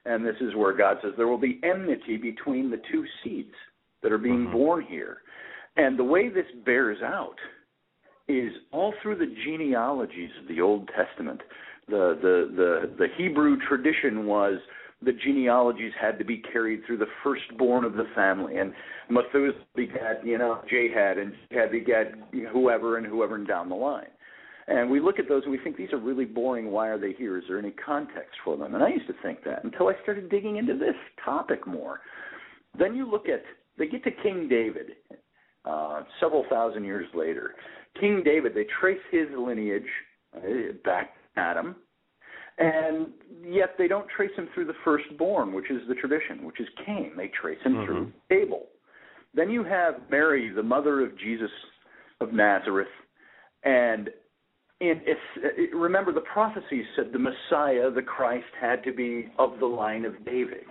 [0.05, 3.53] And this is where God says there will be enmity between the two seeds
[4.01, 4.51] that are being Mhm.
[4.51, 5.21] born here.
[5.77, 7.39] And the way this bears out
[8.27, 11.41] is all through the genealogies of the Old Testament.
[11.87, 14.59] The the the, the Hebrew tradition was
[15.01, 18.73] the genealogies had to be carried through the firstborn of the family, and
[19.09, 22.13] Methuselah begat, you know, Jahad, and Jahad begat
[22.51, 24.07] whoever and whoever and down the line.
[24.67, 26.71] And we look at those and we think these are really boring.
[26.71, 27.37] Why are they here?
[27.37, 28.75] Is there any context for them?
[28.75, 32.01] And I used to think that until I started digging into this topic more.
[32.77, 33.43] Then you look at
[33.77, 34.91] they get to King David
[35.65, 37.55] uh, several thousand years later.
[37.99, 39.83] King David, they trace his lineage
[40.35, 41.75] uh, back to Adam,
[42.57, 43.07] and
[43.43, 47.11] yet they don't trace him through the firstborn, which is the tradition, which is Cain.
[47.17, 47.85] They trace him Mhm.
[47.85, 48.67] through Abel.
[49.33, 51.51] Then you have Mary, the mother of Jesus
[52.19, 52.91] of Nazareth,
[53.63, 54.09] and
[54.81, 59.65] in, it's, remember the prophecies said the Messiah, the Christ, had to be of the
[59.65, 60.65] line of David.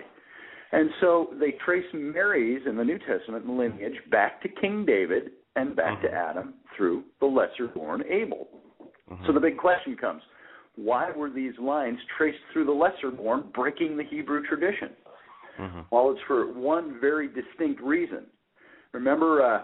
[0.73, 5.75] And so they trace Mary's in the New Testament lineage back to King David and
[5.75, 6.13] back to Mhm.
[6.13, 8.49] Adam through the lesser born Abel.
[9.11, 9.27] Mhm.
[9.27, 10.23] So the big question comes
[10.77, 14.95] why were these lines traced through the lesser born, breaking the Hebrew tradition?
[15.59, 15.85] Mhm.
[15.91, 18.27] Well, it's for one very distinct reason.
[18.93, 19.63] Remember, uh,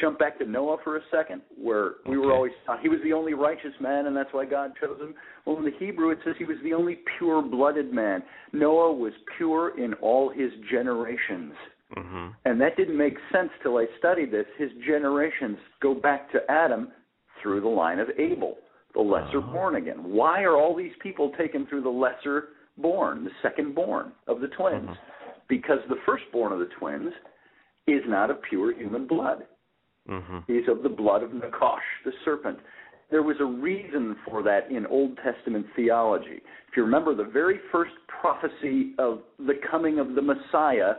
[0.00, 3.12] jump back to Noah for a second, where we were always taught he was the
[3.12, 5.14] only righteous man, and that's why God chose him.
[5.44, 8.22] Well, in the Hebrew, it says he was the only pure-blooded man.
[8.52, 11.54] Noah was pure in all his generations,
[11.94, 12.34] Mhm.
[12.46, 14.46] and that didn't make sense till I studied this.
[14.56, 16.90] His generations go back to Adam
[17.42, 18.56] through the line of Abel,
[18.94, 19.52] the lesser Oh.
[19.52, 20.10] born again.
[20.10, 22.48] Why are all these people taken through the lesser
[22.78, 24.88] born, the second born of the twins?
[24.88, 24.96] Mhm.
[25.48, 27.12] Because the firstborn of the twins
[27.86, 29.46] is not of pure human blood.
[30.08, 30.44] Mhm.
[30.46, 32.58] He's of the blood of Nakash, the serpent.
[33.10, 36.42] There was a reason for that in Old Testament theology.
[36.68, 40.96] If you remember, the very first prophecy of the coming of the Messiah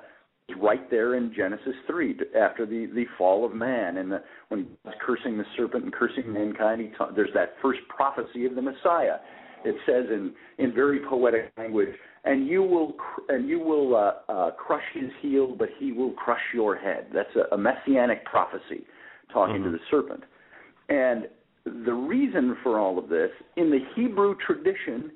[0.47, 3.97] is right there in Genesis 3, after the, the fall of man.
[3.97, 7.79] And the, when he's cursing the serpent and cursing mankind, he ta- there's that first
[7.89, 9.17] prophecy of the Messiah.
[9.63, 11.89] It says in, in very poetic language,
[12.23, 16.11] and you will cr- and you will uh, uh, crush his heel, but he will
[16.11, 17.07] crush your head.
[17.13, 18.85] That's a, a messianic prophecy
[19.31, 19.73] talking to Mhm.
[19.73, 20.23] the serpent.
[20.89, 21.27] And
[21.65, 25.11] the reason for all of this, in the Hebrew tradition,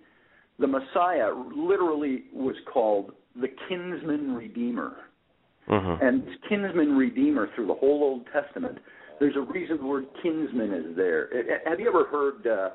[0.58, 4.94] the Messiah literally was called the kinsman redeemer.
[5.68, 6.02] Mhm.
[6.02, 8.80] And kinsman redeemer through the whole Old Testament,
[9.20, 11.30] there's a reason the word kinsman is there.
[11.66, 12.70] Have you ever heard uh,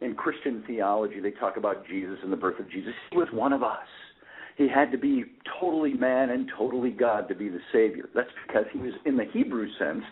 [0.00, 2.92] in Christian theology they talk about Jesus and the birth of Jesus?
[3.10, 3.86] He was one of us.
[4.56, 5.24] He had to be
[5.60, 8.08] totally man and totally God to be the Savior.
[8.14, 10.02] That's because he was, in the Hebrew sense,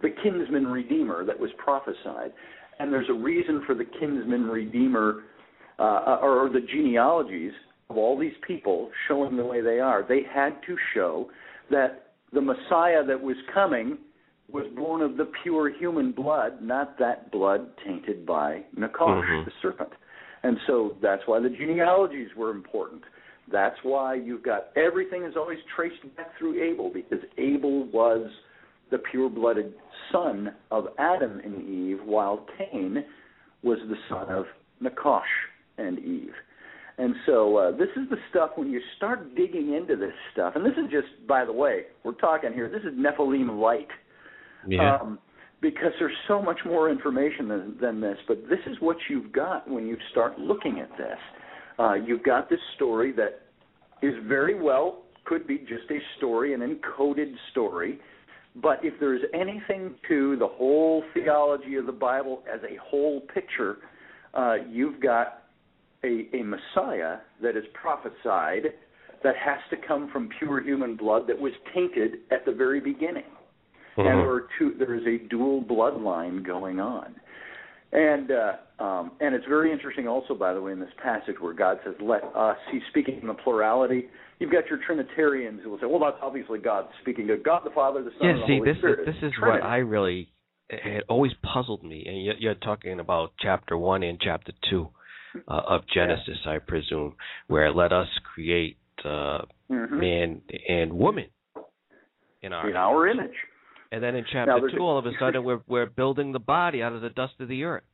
[0.00, 2.32] the kinsman redeemer that was prophesied.
[2.78, 5.24] And there's a reason for the kinsman redeemer
[5.78, 7.52] uh, or the genealogies
[7.90, 10.04] of all these people showing the way they are.
[10.08, 11.28] They had to show
[11.70, 13.98] that the Messiah that was coming
[14.50, 19.44] was born of the pure human blood, not that blood tainted by Nakash, Mhm.
[19.44, 19.92] the serpent.
[20.42, 23.02] And so that's why the genealogies were important.
[23.48, 28.30] That's why you've got everything is always traced back through Abel because Abel was
[28.90, 29.74] the pure blooded
[30.12, 33.04] son of Adam and Eve, while Cain
[33.62, 34.46] was the son of
[34.80, 35.22] Nakash
[35.78, 36.34] and Eve.
[36.98, 40.64] And so uh, this is the stuff when you start digging into this stuff, and
[40.64, 43.88] this is just, by the way, we're talking here, this is Nephilim light.
[44.68, 44.96] Yeah.
[44.96, 45.18] Um,
[45.62, 49.68] because there's so much more information than, than this, but this is what you've got
[49.68, 51.18] when you start looking at this.
[51.78, 53.40] Uh, you've got this story that
[54.02, 57.98] is very well could be just a story, an encoded story.
[58.54, 63.78] But if there's anything to the whole theology of the Bible as a whole picture,
[64.32, 65.44] uh, you've got
[66.04, 68.72] a, a Messiah that is prophesied
[69.22, 73.24] that has to come from pure human blood that was tainted at the very beginning.
[73.98, 74.22] And Mhm.
[74.22, 74.70] there are two.
[74.74, 77.14] There is a dual bloodline going on,
[77.92, 80.06] and uh, um, and it's very interesting.
[80.06, 83.26] Also, by the way, in this passage where God says, "Let us," He's speaking in
[83.28, 84.08] the plurality.
[84.38, 87.70] You've got your Trinitarians who will say, "Well, that's obviously God speaking to God the
[87.70, 89.62] Father, the Son, yeah, and the see, Holy this Spirit." is this is Trinity.
[89.62, 90.28] what I really
[90.68, 94.88] it always puzzled me, and you're, you're talking about chapter one and chapter two
[95.48, 97.14] uh, of Genesis, I presume,
[97.46, 99.90] where let us create uh, Mhm.
[99.90, 101.26] man and woman
[102.42, 103.36] in our in our image.
[103.92, 106.92] And then in chapter two, all of a sudden we're we're building the body out
[106.92, 107.84] of the dust of the earth.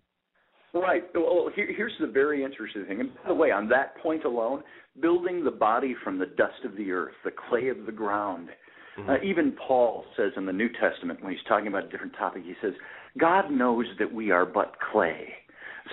[0.74, 1.04] Right.
[1.14, 3.00] Well, here, here's the very interesting thing.
[3.00, 4.62] And by the way, on that point alone,
[5.00, 8.48] building the body from the dust of the earth, the clay of the ground.
[8.96, 9.08] Mhm.
[9.08, 12.42] Uh, even Paul says in the New Testament when he's talking about a different topic,
[12.44, 12.74] he says,
[13.18, 15.34] "God knows that we are but clay."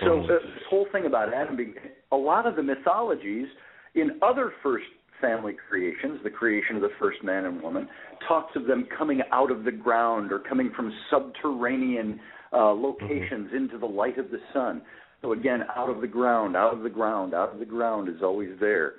[0.00, 0.24] So Mhm.
[0.24, 1.74] uh, this whole thing about Adam being
[2.12, 3.48] a lot of the mythologies
[3.94, 4.86] in other first
[5.20, 7.88] family creations, the creation of the first man and woman,
[8.26, 12.20] talks of them coming out of the ground or coming from subterranean
[12.52, 13.56] uh, locations mm-hmm.
[13.56, 14.82] into the light of the sun.
[15.22, 18.22] So again, out of the ground, out of the ground, out of the ground is
[18.22, 18.94] always there.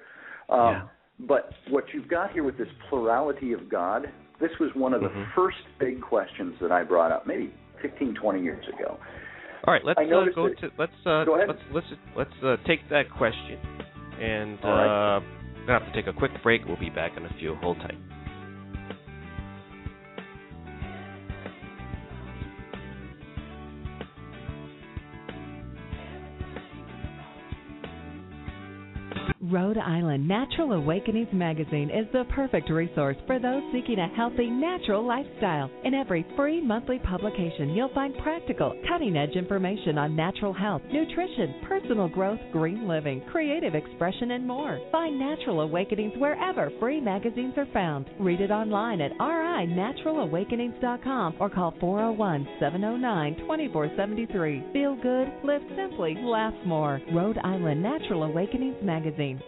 [0.49, 0.81] Um, yeah.
[1.27, 4.07] But what you've got here with this plurality of God,
[4.39, 5.31] this was one of the mm-hmm.
[5.36, 8.97] first big questions that I brought up, maybe 15, 20 years ago.
[9.65, 10.03] All right, let's uh,
[10.34, 11.86] go to let's uh, go let's let's
[12.17, 13.60] let's uh, take that question,
[14.19, 14.57] and
[15.62, 16.65] we're gonna have to take a quick break.
[16.65, 17.56] We'll be back in a few.
[17.56, 17.97] Hold tight.
[29.51, 35.05] Rhode Island Natural Awakenings magazine is the perfect resource for those seeking a healthy, natural
[35.05, 35.69] lifestyle.
[35.83, 41.55] In every free monthly publication, you'll find practical, cutting edge information on natural health, nutrition,
[41.67, 44.79] personal growth, green living, creative expression, and more.
[44.89, 48.09] Find Natural Awakenings wherever free magazines are found.
[48.21, 54.63] Read it online at rinaturalawakenings.com or call 401 709 2473.
[54.71, 57.01] Feel good, live simply, laugh more.
[57.13, 59.40] Rhode Island Natural Awakenings magazine.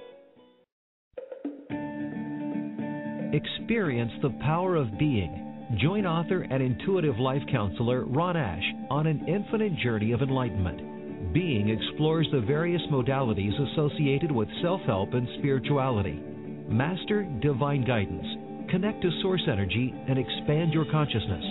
[3.34, 5.76] Experience the power of being.
[5.82, 11.34] Join author and intuitive life counselor Ron Ash on an infinite journey of enlightenment.
[11.34, 16.22] Being explores the various modalities associated with self help and spirituality.
[16.70, 18.28] Master divine guidance,
[18.70, 21.44] connect to source energy, and expand your consciousness.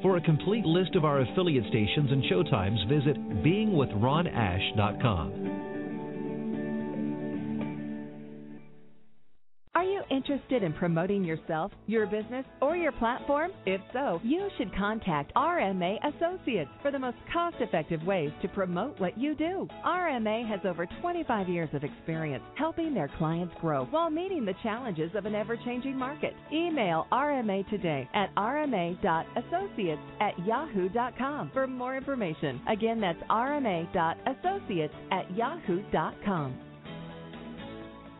[0.00, 5.75] For a complete list of our affiliate stations and showtimes, visit beingwithronash.com.
[10.36, 13.52] interested in promoting yourself, your business, or your platform?
[13.64, 19.00] If so, you should contact RMA Associates for the most cost effective ways to promote
[19.00, 19.66] what you do.
[19.84, 25.10] RMA has over 25 years of experience helping their clients grow while meeting the challenges
[25.14, 26.34] of an ever changing market.
[26.52, 32.60] Email RMA today at rma.associates at yahoo.com for more information.
[32.68, 36.65] Again, that's rma.associates at yahoo.com.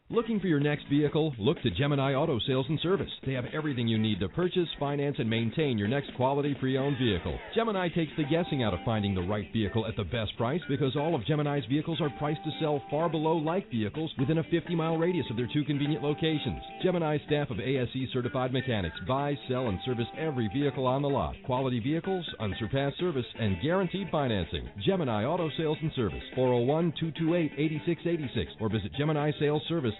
[0.08, 1.34] Looking for your next vehicle?
[1.36, 3.10] Look to Gemini Auto Sales and Service.
[3.26, 6.96] They have everything you need to purchase, finance, and maintain your next quality pre owned
[6.96, 7.36] vehicle.
[7.56, 10.94] Gemini takes the guessing out of finding the right vehicle at the best price because
[10.94, 14.76] all of Gemini's vehicles are priced to sell far below like vehicles within a 50
[14.76, 16.62] mile radius of their two convenient locations.
[16.84, 21.34] Gemini's staff of ASE certified mechanics buy, sell, and service every vehicle on the lot.
[21.44, 24.68] Quality vehicles, unsurpassed service, and guaranteed financing.
[24.84, 29.94] Gemini Auto Sales and Service, 401 228 8686, or visit Gemini Sales Service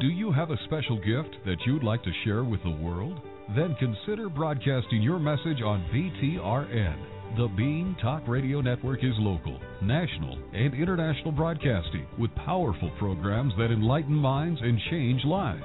[0.00, 3.20] do you have a special gift that you'd like to share with the world?
[3.54, 7.36] Then consider broadcasting your message on BTRN.
[7.36, 13.70] The Being Talk Radio Network is local, national, and international broadcasting with powerful programs that
[13.70, 15.62] enlighten minds and change lives.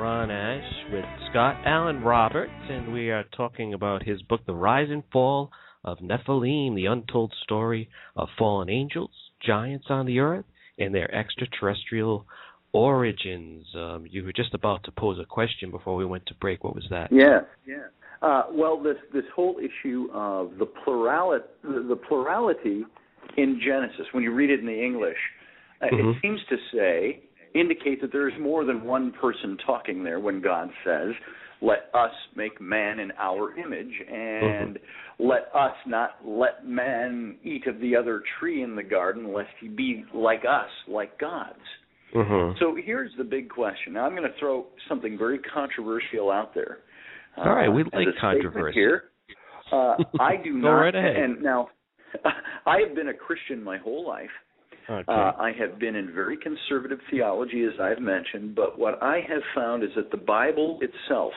[0.00, 4.88] Ron Ash with Scott Alan Roberts, and we are talking about his book, The Rise
[4.88, 5.50] and Fall
[5.84, 9.10] of Nephilim, the untold story of fallen angels,
[9.46, 10.46] giants on the earth,
[10.78, 12.24] and their extraterrestrial
[12.72, 13.66] origins.
[13.76, 16.64] Um, you were just about to pose a question before we went to break.
[16.64, 17.10] What was that?
[17.12, 17.88] Yeah, yeah.
[18.22, 22.84] Uh, well, this this whole issue of the plurality, the plurality
[23.36, 25.18] in Genesis, when you read it in the English,
[25.82, 26.10] Uh, mm-hmm.
[26.10, 27.22] It seems to say
[27.54, 31.10] indicate that there is more than one person talking there when God says,
[31.60, 35.26] "Let us make man in our image," and mm-hmm.
[35.26, 39.68] "Let us not let man eat of the other tree in the garden, lest he
[39.68, 41.58] be like us, like gods."
[42.14, 42.58] Mm-hmm.
[42.58, 43.92] So here's the big question.
[43.92, 46.78] Now I'm going to throw something very controversial out there.
[47.36, 49.04] All right, we uh, like controversy here.
[49.72, 50.70] Uh, I do not.
[50.72, 51.16] right ahead.
[51.16, 51.68] And now,
[52.66, 54.30] I have been a Christian my whole life.
[54.90, 55.04] Okay.
[55.06, 59.42] Uh, I have been in very conservative theology, as I've mentioned, but what I have
[59.54, 61.32] found is that the Bible itself,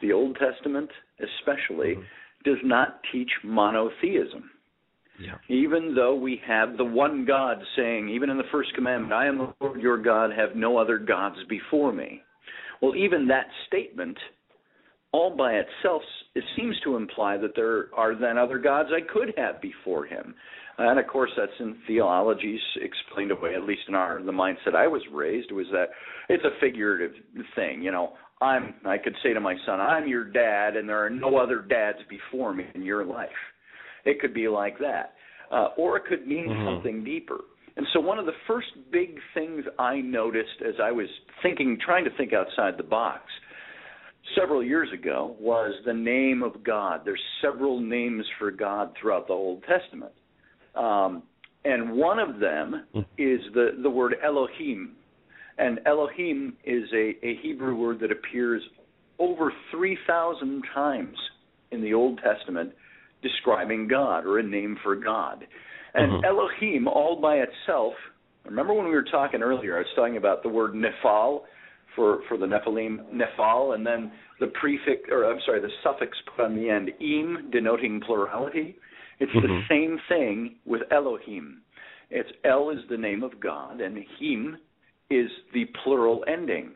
[0.00, 0.88] the Old Testament
[1.20, 2.02] especially, mm-hmm.
[2.44, 4.50] does not teach monotheism.
[5.20, 5.36] Yeah.
[5.48, 9.38] Even though we have the one God saying, even in the first commandment, I am
[9.38, 12.22] the Lord your God, have no other gods before me.
[12.80, 14.16] Well, even that statement,
[15.12, 16.02] all by itself,
[16.34, 20.34] it seems to imply that there are then other gods I could have before him.
[20.78, 23.54] And of course, that's in theologies explained away.
[23.54, 25.86] At least in our the mindset I was raised was that
[26.28, 27.12] it's a figurative
[27.54, 27.82] thing.
[27.82, 28.12] You know,
[28.42, 31.60] I'm I could say to my son, I'm your dad, and there are no other
[31.62, 33.28] dads before me in your life.
[34.04, 35.14] It could be like that,
[35.50, 36.66] uh, or it could mean mm-hmm.
[36.66, 37.38] something deeper.
[37.76, 41.08] And so, one of the first big things I noticed as I was
[41.42, 43.22] thinking, trying to think outside the box,
[44.38, 47.02] several years ago, was the name of God.
[47.04, 50.12] There's several names for God throughout the Old Testament,
[50.76, 51.22] um,
[51.64, 53.00] and one of them mm-hmm.
[53.18, 54.92] is the the word Elohim.
[55.58, 58.62] And Elohim is a, a Hebrew word that appears
[59.18, 61.16] over 3,000 times
[61.70, 62.72] in the Old Testament
[63.22, 65.46] describing God or a name for God.
[65.94, 66.24] And mm-hmm.
[66.24, 67.94] Elohim, all by itself,
[68.44, 71.40] remember when we were talking earlier, I was talking about the word Nephal
[71.94, 76.44] for, for the Nephilim, Nephal, and then the prefix, or I'm sorry, the suffix put
[76.44, 78.76] on the end, im, denoting plurality.
[79.18, 79.46] It's mm-hmm.
[79.46, 81.62] the same thing with Elohim.
[82.10, 84.56] It's El is the name of God, and Him
[85.10, 86.72] is the plural ending.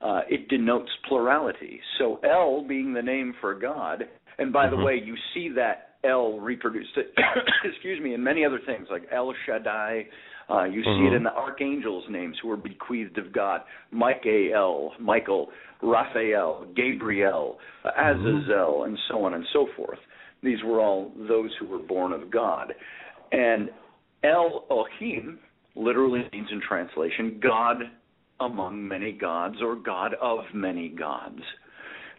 [0.00, 1.80] Uh, it denotes plurality.
[1.98, 4.04] So El being the name for God,
[4.38, 4.76] and by mm-hmm.
[4.76, 6.90] the way, you see that El reproduced,
[7.64, 10.06] excuse me, in many other things like El Shaddai.
[10.50, 11.04] Uh, you mm-hmm.
[11.04, 15.48] see it in the archangels' names who are bequeathed of God: Michael, Michael,
[15.82, 19.98] Raphael, Gabriel, uh, Azazel, and so on and so forth.
[20.42, 22.72] These were all those who were born of God.
[23.32, 23.70] And
[24.22, 25.38] Elohim
[25.74, 27.76] literally means in translation God
[28.40, 31.40] among many gods or God of many gods.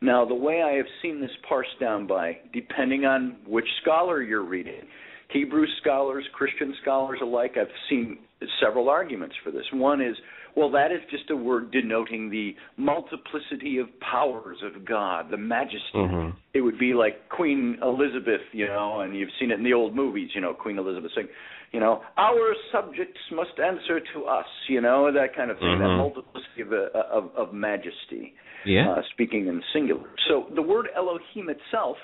[0.02, 4.46] Now, the way I have seen this parsed down by, depending on which scholar you're
[4.46, 4.82] reading,
[5.30, 8.18] Hebrew scholars, Christian scholars alike, I've seen
[8.62, 9.64] several arguments for this.
[9.74, 10.16] One is,
[10.56, 15.80] well, that is just a word denoting the multiplicity of powers of God, the majesty.
[15.96, 16.38] Mm-hmm.
[16.54, 19.96] It would be like Queen Elizabeth, you know, and you've seen it in the old
[19.96, 21.28] movies, you know, Queen Elizabeth saying,
[21.72, 25.84] you know, our subjects must answer to us, you know, that kind of thing, mm-hmm.
[25.84, 28.34] that multiplicity of, uh, of, of majesty
[28.66, 28.92] yeah.
[28.92, 30.10] uh, speaking in singular.
[30.28, 31.98] So the word Elohim itself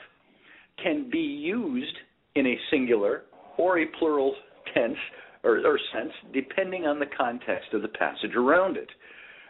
[0.83, 1.95] can be used
[2.35, 3.23] in a singular
[3.57, 4.35] or a plural
[4.73, 4.97] tense
[5.45, 8.89] or, or sense, depending on the context of the passage around it.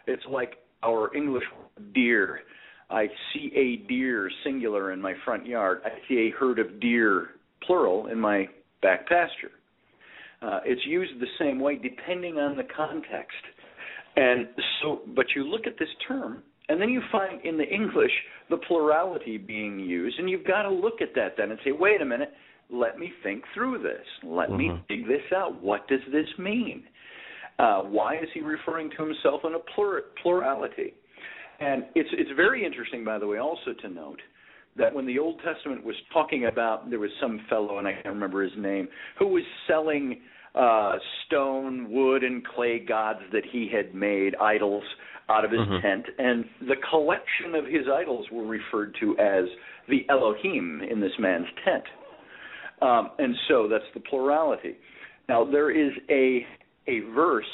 [0.06, 1.44] It's like our English
[1.94, 2.40] deer.
[2.90, 5.80] I see a deer singular in my front yard.
[5.84, 7.30] I see a herd of deer
[7.66, 8.46] plural in my
[8.82, 9.50] back pasture.
[10.42, 13.42] Uh, it's used the same way depending on the context.
[14.16, 14.48] And
[14.80, 18.10] so, but you look at this term and then you find in the English
[18.50, 22.00] the plurality being used, and you've got to look at that then and say, wait
[22.00, 22.32] a minute,
[22.70, 24.06] let me think through this.
[24.24, 24.58] Let mm-hmm.
[24.58, 25.62] me dig this out.
[25.62, 26.84] What does this mean?
[27.58, 30.94] Uh, why is he referring to himself in a plur- plurality?
[31.58, 34.20] And it's it's very interesting, by the way, also to note
[34.76, 38.14] that when the Old Testament was talking about, there was some fellow, and I can't
[38.14, 38.88] remember his name,
[39.18, 40.20] who was selling
[40.54, 40.96] uh,
[41.26, 44.84] stone, wood, and clay gods that he had made idols
[45.28, 45.86] out of his mm-hmm.
[45.86, 49.44] tent, and the collection of his idols were referred to as
[49.88, 51.84] the Elohim in this man's tent.
[52.82, 54.76] Um, and so that's the plurality.
[55.28, 56.46] Now there is a
[56.88, 57.44] a verse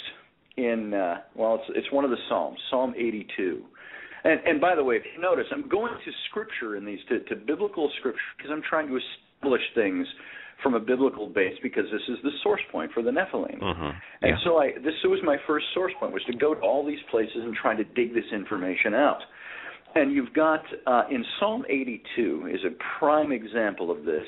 [0.56, 3.62] in uh, well, it's it's one of the Psalms, Psalm 82.
[4.24, 7.20] And and by the way, if you notice, I'm going to scripture in these to,
[7.20, 10.06] to biblical scripture because I'm trying to establish things
[10.62, 13.60] from a biblical base because this is the source point for the Nephilim.
[13.60, 13.82] Mm-hmm.
[13.82, 13.92] And
[14.22, 14.36] yeah.
[14.44, 17.36] so I this was my first source point was to go to all these places
[17.36, 19.20] and try to dig this information out.
[19.94, 24.24] And you've got uh, in Psalm 82 is a prime example of this,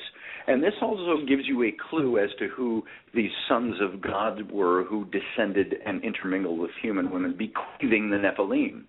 [0.47, 2.83] and this also gives you a clue as to who
[3.15, 8.83] these sons of God were who descended and intermingled with human women, bequeathing the Nephilim.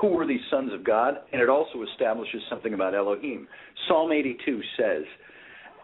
[0.00, 1.14] Who were these sons of God?
[1.32, 3.48] And it also establishes something about Elohim.
[3.88, 5.02] Psalm 82 says,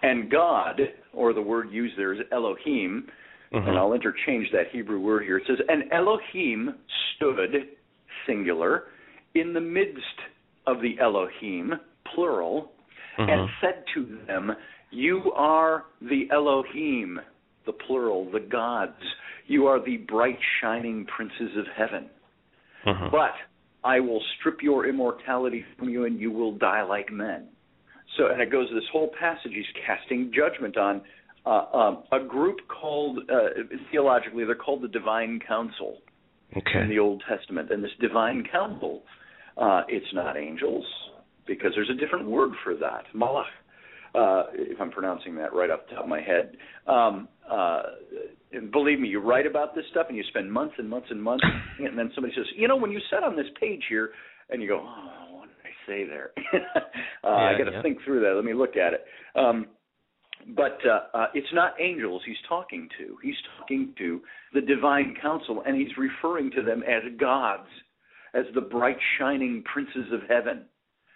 [0.02, 0.78] and God,
[1.14, 3.08] or the word used there is Elohim,
[3.54, 3.68] Mm-hmm.
[3.68, 5.36] And I'll interchange that Hebrew word here.
[5.38, 6.74] It says, And Elohim
[7.14, 7.54] stood,
[8.26, 8.84] singular,
[9.34, 10.02] in the midst
[10.66, 11.74] of the Elohim,
[12.14, 12.72] plural,
[13.18, 13.30] mm-hmm.
[13.30, 14.52] and said to them,
[14.90, 17.20] You are the Elohim,
[17.66, 18.92] the plural, the gods.
[19.46, 22.08] You are the bright, shining princes of heaven.
[22.86, 23.10] Mm-hmm.
[23.10, 23.34] But
[23.82, 27.48] I will strip your immortality from you, and you will die like men.
[28.16, 29.52] So, and it goes this whole passage.
[29.54, 31.02] He's casting judgment on
[31.46, 35.98] uh, um, a group called uh, theologically they're called the Divine Council
[36.56, 36.80] okay.
[36.82, 39.02] in the Old Testament, and this Divine Council,
[39.56, 40.84] uh, it's not angels
[41.46, 43.44] because there's a different word for that, malach.
[44.14, 46.56] Uh, if I'm pronouncing that right off the top of my head.
[46.86, 47.82] Um, uh,
[48.52, 51.20] and believe me, you write about this stuff and you spend months and months and
[51.20, 51.44] months,
[51.80, 54.10] and then somebody says, you know, when you said on this page here,
[54.50, 56.30] and you go, oh, what did I say there?
[56.54, 56.80] uh,
[57.24, 57.82] yeah, I got to yeah.
[57.82, 58.34] think through that.
[58.36, 59.04] Let me look at it.
[59.34, 59.66] Um,
[60.54, 63.16] but uh, uh, it's not angels he's talking to.
[63.22, 64.20] He's talking to
[64.52, 67.68] the divine council, and he's referring to them as gods,
[68.34, 70.64] as the bright shining princes of heaven.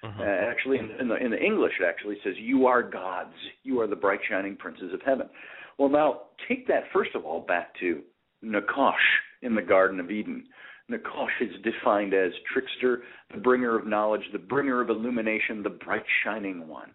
[0.02, 0.22] Uh-huh.
[0.22, 3.34] Uh, actually, in, in, the, in the English, it actually says, "You are gods.
[3.64, 5.28] You are the bright shining princes of heaven."
[5.76, 8.02] Well, now take that first of all back to
[8.44, 8.94] Nakash
[9.42, 10.44] in the Garden of Eden.
[10.90, 13.02] Nakash is defined as trickster,
[13.32, 16.90] the bringer of knowledge, the bringer of illumination, the bright shining one.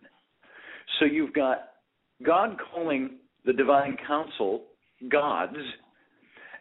[1.00, 1.70] So you've got
[2.26, 4.64] God calling the divine council
[5.10, 5.58] gods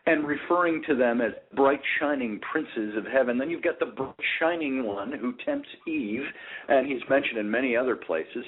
[0.06, 3.38] and referring to them as bright shining princes of heaven.
[3.38, 6.24] Then you've got the bright shining one who tempts Eve,
[6.68, 8.44] and he's mentioned in many other places.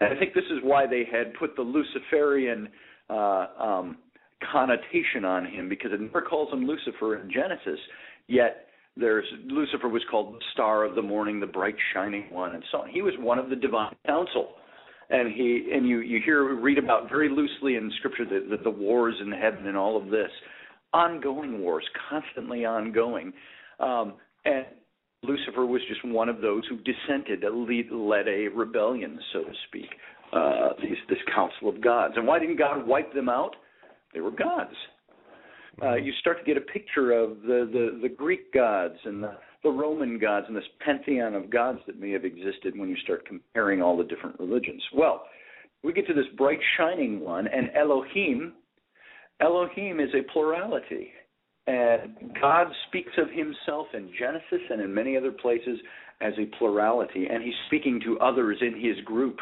[0.00, 2.68] And I think this is why they had put the Luciferian
[3.10, 3.98] uh, um,
[4.50, 7.78] connotation on him because it never calls him Lucifer in Genesis,
[8.26, 12.64] yet there's Lucifer was called the star of the morning, the bright shining one, and
[12.72, 12.88] so on.
[12.88, 14.54] He was one of the divine council
[15.08, 18.70] and he and you you hear read about very loosely in scripture the, the, the
[18.70, 20.30] wars in heaven and all of this
[20.96, 23.32] ongoing wars constantly ongoing
[23.80, 24.64] um, and
[25.22, 29.88] lucifer was just one of those who dissented lead, led a rebellion so to speak
[30.32, 33.56] uh, these, this council of gods and why didn't god wipe them out
[34.14, 34.74] they were gods
[35.82, 39.36] uh, you start to get a picture of the, the, the Greek gods and the
[39.66, 43.26] the Roman gods and this pantheon of gods that may have existed when you start
[43.26, 44.80] comparing all the different religions.
[44.94, 45.24] Well,
[45.82, 48.52] we get to this bright shining one, and Elohim.
[49.40, 51.10] Elohim is a plurality.
[51.66, 55.78] And God speaks of himself in Genesis and in many other places
[56.20, 59.36] as a plurality, and he's speaking to others in his group.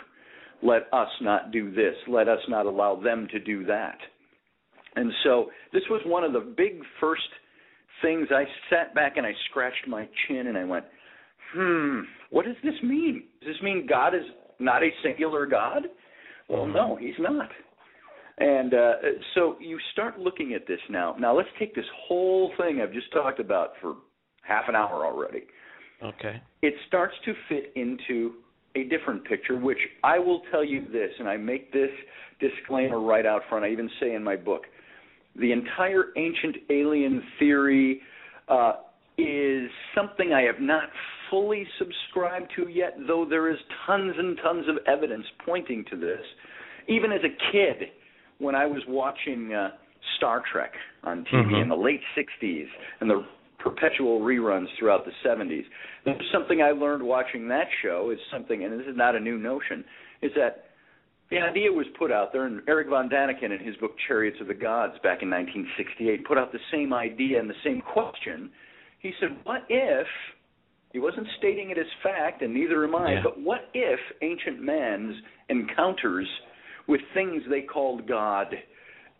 [0.62, 1.94] Let us not do this.
[2.08, 3.98] Let us not allow them to do that.
[4.96, 7.22] And so this was one of the big first
[8.02, 10.84] things, I sat back and I scratched my chin and I went,
[11.54, 13.24] hmm, what does this mean?
[13.40, 14.24] Does this mean God is
[14.58, 15.84] not a singular God?
[16.48, 17.48] Well, no, he's not.
[18.38, 18.92] And uh,
[19.34, 21.14] so you start looking at this now.
[21.18, 23.94] Now let's take this whole thing I've just talked about for
[24.42, 25.44] half an hour already.
[26.02, 26.42] Okay.
[26.62, 28.34] It starts to fit into
[28.74, 31.90] a different picture, which I will tell you this, and I make this
[32.40, 33.64] disclaimer right out front.
[33.64, 34.62] I even say in my book
[35.36, 38.00] the entire ancient alien theory
[38.48, 38.74] uh,
[39.18, 40.84] is something I have not
[41.30, 46.20] fully subscribed to yet, though there is tons and tons of evidence pointing to this.
[46.88, 47.88] Even as a kid,
[48.38, 49.70] when I was watching uh,
[50.16, 50.72] Star Trek
[51.02, 51.54] on TV mm-hmm.
[51.62, 52.66] in the late 60s
[53.00, 53.24] and the
[53.58, 55.64] perpetual reruns throughout the 70s,
[56.04, 59.38] there's something I learned watching that show is something, and this is not a new
[59.38, 59.84] notion,
[60.22, 60.66] is that
[61.30, 64.46] the idea was put out there, and Erich von Däniken, in his book Chariots of
[64.46, 68.50] the Gods, back in 1968, put out the same idea and the same question.
[69.00, 70.06] He said, "What if?"
[70.92, 73.14] He wasn't stating it as fact, and neither am I.
[73.14, 73.22] Yeah.
[73.24, 75.16] But what if ancient man's
[75.48, 76.28] encounters
[76.88, 78.54] with things they called God,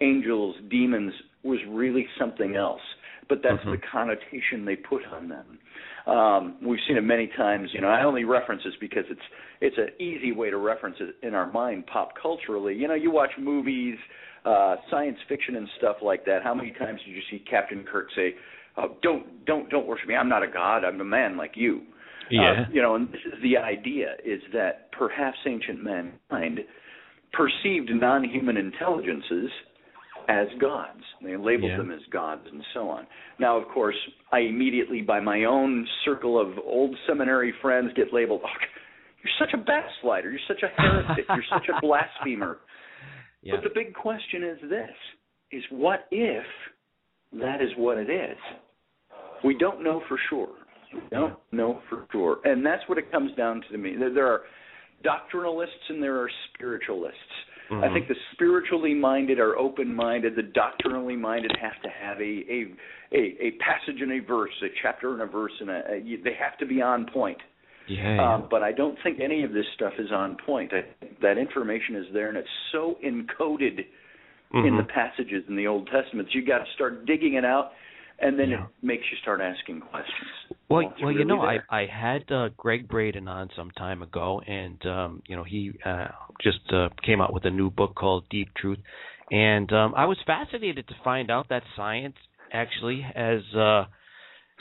[0.00, 1.12] angels, demons,
[1.42, 2.80] was really something else?
[3.28, 3.72] But that's mm-hmm.
[3.72, 5.58] the connotation they put on them.
[6.06, 7.70] Um, we've seen it many times.
[7.72, 9.20] You know, I only reference this because it's
[9.60, 12.74] it's an easy way to reference it in our mind, pop culturally.
[12.74, 13.96] You know, you watch movies,
[14.44, 16.42] uh, science fiction, and stuff like that.
[16.42, 18.34] How many times did you see Captain Kirk say,
[18.76, 20.14] oh, "Don't don't don't worship me.
[20.14, 20.84] I'm not a god.
[20.84, 21.82] I'm a man like you."
[22.30, 22.50] Yeah.
[22.50, 26.60] Uh, you know, and this is the idea: is that perhaps ancient mankind
[27.37, 29.51] perceived non-human intelligences
[30.28, 31.03] as gods.
[31.22, 31.76] They labeled yeah.
[31.76, 33.07] them as gods and so on.
[33.39, 33.97] Now, of course,
[34.32, 38.49] I immediately, by my own circle of old seminary friends, get labeled, oh,
[39.22, 42.59] you're such a backslider, you're such a heretic, you're such a blasphemer.
[43.43, 43.55] Yeah.
[43.57, 44.91] But the big question is this,
[45.53, 46.45] is what if
[47.41, 48.39] that is what it is?
[49.45, 50.49] We don't know for sure.
[50.93, 52.39] We don't know for sure.
[52.45, 53.97] And that's what it comes down to me.
[54.14, 54.43] There are
[55.05, 57.18] doctrinalists and there are spiritualists.
[57.72, 60.36] I think the spiritually minded are open minded.
[60.36, 62.66] The doctrinally minded have to have a a
[63.12, 66.34] a, a passage and a verse, a chapter and a verse, and a, a, they
[66.38, 67.38] have to be on point.
[67.88, 68.34] Yeah.
[68.34, 70.72] Um, but I don't think any of this stuff is on point.
[70.72, 73.80] I, that information is there, and it's so encoded
[74.55, 74.66] mm-hmm.
[74.66, 76.28] in the passages in the Old Testament.
[76.32, 77.72] You got to start digging it out,
[78.18, 78.64] and then Yeah.
[78.64, 80.30] it makes you start asking questions.
[80.68, 81.66] Well, well, you know, I there.
[81.70, 86.08] I had uh, Gregg Braden on some time ago, and um, you know, he uh,
[86.40, 88.78] just uh, came out with a new book called Deep Truth,
[89.30, 92.16] and um, I was fascinated to find out that science
[92.52, 93.84] actually has uh,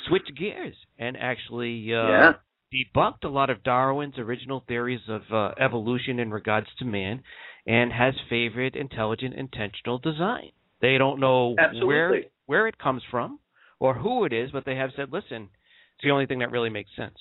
[0.08, 2.34] switched gears and actually uh, yeah.
[2.74, 7.24] debunked a lot of Darwin's original theories of uh, evolution in regards to man,
[7.68, 10.52] and has favored intelligent, intentional design.
[10.82, 13.40] They don't know where where it comes from
[13.84, 16.70] or who it is, but they have said, listen, it's the only thing that really
[16.70, 17.18] makes sense.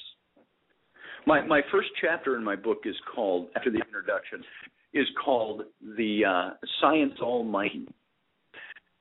[1.27, 4.45] My my first chapter in my book is called after the introduction
[4.95, 5.63] is called
[5.97, 6.51] the uh,
[6.81, 7.89] Science Almighty.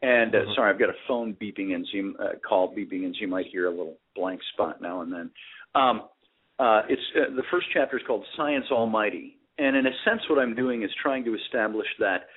[0.02, 0.56] And uh, Mhm.
[0.56, 3.28] sorry, I've got a phone beeping in, so you, uh, call beeping in, so you
[3.28, 5.30] might hear a little blank spot now and then.
[5.76, 6.10] Um,
[6.58, 10.40] uh, it's uh, the first chapter is called Science Almighty, and in a sense, what
[10.40, 12.28] I'm doing is trying to establish that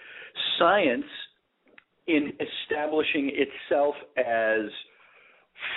[0.59, 1.07] science,
[2.07, 4.69] in establishing itself as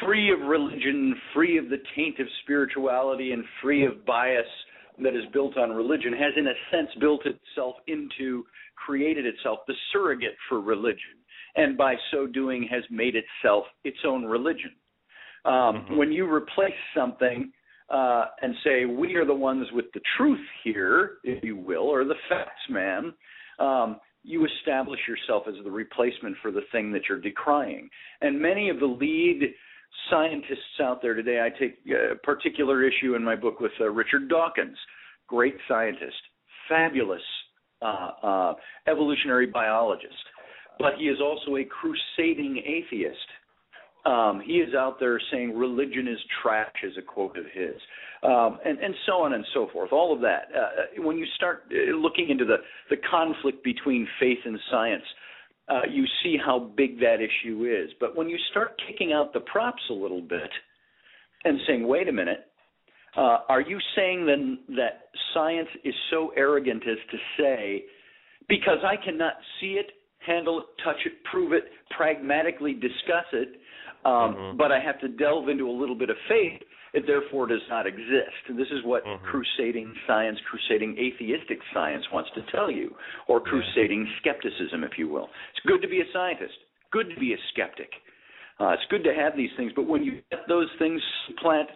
[0.01, 4.47] free of religion, free of the taint of spirituality, and free of bias
[5.03, 8.43] that is built on religion, has in a sense built itself into,
[8.75, 11.15] created itself the surrogate for religion,
[11.55, 14.71] and by so doing has made itself its own religion.
[15.45, 15.97] Um, Mhm.
[15.97, 17.53] When you replace something
[17.89, 22.03] uh, and say, we are the ones with the truth here, if you will, or
[22.03, 23.13] the facts man,
[23.59, 27.89] um, you establish yourself as the replacement for the thing that you're decrying.
[28.19, 29.53] And many of the lead
[30.09, 34.29] scientists out there today, I take uh, particular issue in my book with uh, Richard
[34.29, 34.77] Dawkins,
[35.27, 36.15] great scientist,
[36.69, 37.21] fabulous
[37.81, 38.53] uh, uh,
[38.87, 40.13] evolutionary biologist,
[40.79, 43.17] but he is also a crusading atheist.
[44.05, 47.75] Um, he is out there saying religion is trash, is a quote of his,
[48.23, 49.91] um, and, and so on and so forth.
[49.91, 50.47] All of that.
[50.55, 52.57] Uh, when you start uh, looking into the,
[52.89, 55.03] the conflict between faith and science,
[55.69, 57.91] uh, you see how big that issue is.
[57.99, 60.49] But when you start kicking out the props a little bit
[61.43, 62.47] and saying, wait a minute,
[63.15, 67.83] uh, are you saying then that science is so arrogant as to say,
[68.47, 69.87] because I cannot see it,
[70.25, 71.63] handle it, touch it, prove it,
[71.95, 73.59] pragmatically discuss it,
[74.05, 74.57] um, Mhm.
[74.57, 76.61] but I have to delve into a little bit of faith,
[76.97, 78.41] it therefore does not exist.
[78.47, 79.21] And this is what Mhm.
[79.21, 82.95] crusading science, crusading atheistic science wants to tell you,
[83.27, 85.29] or crusading skepticism, if you will.
[85.51, 86.57] It's good to be a scientist,
[86.91, 87.93] good to be a skeptic.
[88.59, 91.01] Uh, it's good to have these things, but when you let those things
[91.37, 91.69] plant,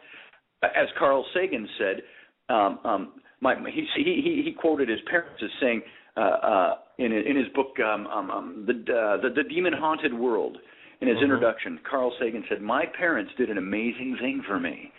[0.63, 2.03] as Carl Sagan said,
[2.49, 5.81] um, um, my, he, he he quoted his parents as saying
[6.17, 10.13] uh, uh, in in his book um, um, um, the, uh, the the demon haunted
[10.13, 10.57] world.
[11.01, 11.23] In his Mhm.
[11.23, 14.91] introduction, Carl Sagan said, "My parents did an amazing thing for me.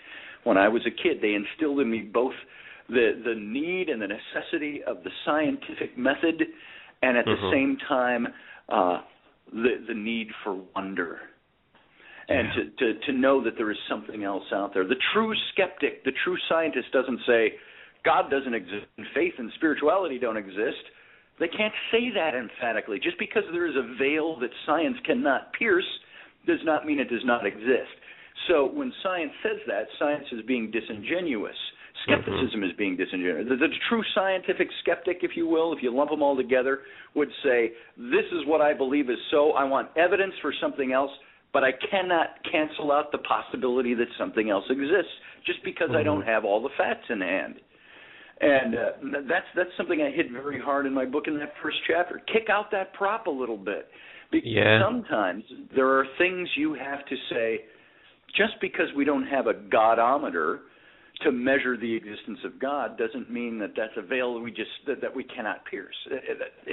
[0.45, 2.34] When I was a kid, they instilled in me both
[2.88, 6.43] the the need and the necessity of the scientific method,
[7.03, 7.51] and at the Mhm.
[7.51, 8.28] same time,
[8.68, 9.03] uh,
[9.53, 11.20] the the need for wonder."
[12.28, 12.55] and Yeah.
[12.55, 14.84] to, to to know that there is something else out there.
[14.84, 17.59] The true skeptic, the true scientist doesn't say
[18.05, 20.82] God doesn't exist and faith and spirituality don't exist.
[21.38, 22.99] They can't say that emphatically.
[23.01, 25.86] Just because there is a veil that science cannot pierce
[26.47, 27.90] does not mean it does not exist.
[28.49, 31.57] So when science says that, science is being disingenuous.
[32.05, 33.47] Skepticism is being disingenuous.
[33.49, 36.80] The, the true scientific skeptic, if you will, if you lump them all together,
[37.14, 39.53] would say, This is what I believe is so.
[39.53, 41.11] I want evidence for something else,
[41.53, 45.12] but I cannot cancel out the possibility that something else exists
[45.47, 47.57] just because I don't have all the facts in hand.
[48.41, 48.78] And uh,
[49.28, 52.20] that's that's something I hit very hard in my book in that first chapter.
[52.33, 53.87] Kick out that prop a little bit,
[54.33, 54.83] because Yeah.
[54.83, 55.45] sometimes
[55.76, 57.61] there are things you have to say.
[58.37, 60.61] Just because we don't have a godometer
[61.22, 65.01] to measure the existence of God doesn't mean that that's a veil we just that,
[65.03, 65.95] that we cannot pierce.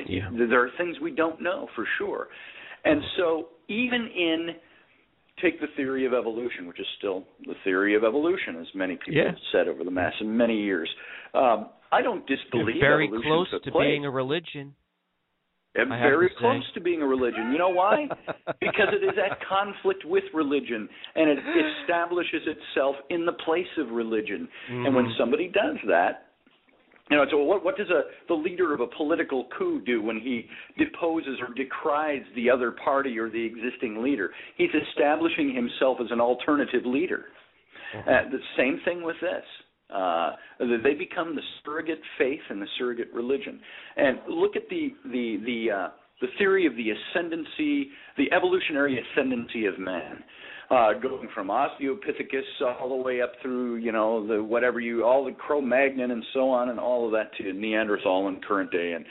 [0.07, 0.29] Yeah.
[0.31, 2.27] There are things we don't know for sure,
[2.85, 4.47] and so even in
[5.41, 9.13] take the theory of evolution, which is still the theory of evolution, as many people
[9.13, 9.27] Yeah.
[9.27, 10.89] have said over the mass many years.
[11.33, 13.85] Um, I don't disbelieve very evolution close to place.
[13.87, 14.75] being a religion.
[15.75, 17.51] And very close to being a religion.
[17.51, 18.07] You know why?
[18.59, 21.37] because it is at conflict with religion, and it
[21.83, 24.49] establishes itself in the place of religion.
[24.67, 25.17] And when Mhm.
[25.17, 26.25] somebody does that,
[27.09, 30.19] you know, so what, what does a the leader of a political coup do when
[30.19, 30.47] he
[30.77, 34.31] deposes or decries the other party or the existing leader?
[34.57, 37.25] He's establishing himself as an alternative leader.
[37.95, 39.43] Uh, the same thing with this.
[39.93, 43.59] Uh, they become the surrogate faith and the surrogate religion.
[43.97, 45.87] And look at the the the uh,
[46.21, 50.23] the theory of the ascendancy, the evolutionary ascendancy of man,
[50.69, 55.25] uh, going from Australopithecus all the way up through you know the whatever you all
[55.25, 59.05] the Cro-Magnon and so on and all of that to Neanderthal and current day and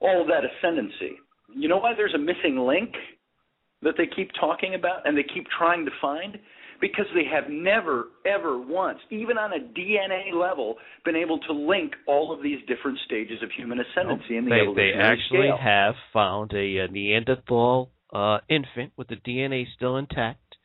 [0.00, 1.18] all of that ascendancy.
[1.54, 2.90] You know why there's a missing link
[3.82, 6.38] that they keep talking about and they keep trying to find?
[6.84, 11.92] Because they have never, ever once, even on a DNA level, been able to link
[12.06, 15.58] all of these different stages of human ascendancy in the they, evolutionary They actually scale.
[15.62, 20.56] have found a, a Neanderthal uh, infant with the DNA still intact,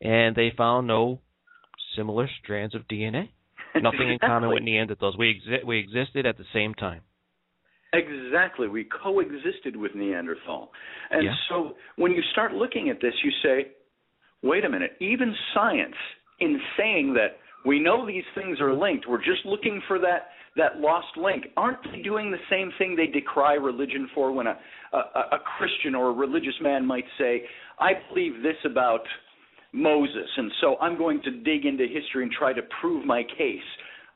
[0.00, 1.20] and they found no
[1.96, 3.28] similar strands of DNA.
[3.80, 5.16] Nothing in common with Neanderthals.
[5.16, 7.02] We exi- we existed at the same time.
[7.92, 8.66] Exactly.
[8.66, 10.72] We coexisted with Neanderthal.
[11.10, 11.34] And Yeah.
[11.48, 13.68] so when you start looking at this, you say,
[14.42, 15.94] wait a minute, even science,
[16.40, 20.80] in saying that we know these things are linked, we're just looking for that, that
[20.80, 24.58] lost link, aren't they doing the same thing they decry religion for when a,
[24.92, 27.42] a, a Christian or a religious man might say,
[27.78, 29.02] I believe this about
[29.72, 33.60] Moses, and so I'm going to dig into history and try to prove my case?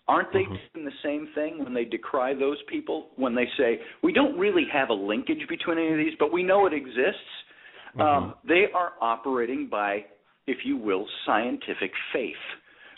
[0.08, 3.08] Aren't they doing the same thing when they decry those people?
[3.16, 6.42] When they say, we don't really have a linkage between any of these, but we
[6.42, 7.18] know it exists?
[7.98, 10.04] Um, they are operating by,
[10.46, 12.34] if you will, scientific faith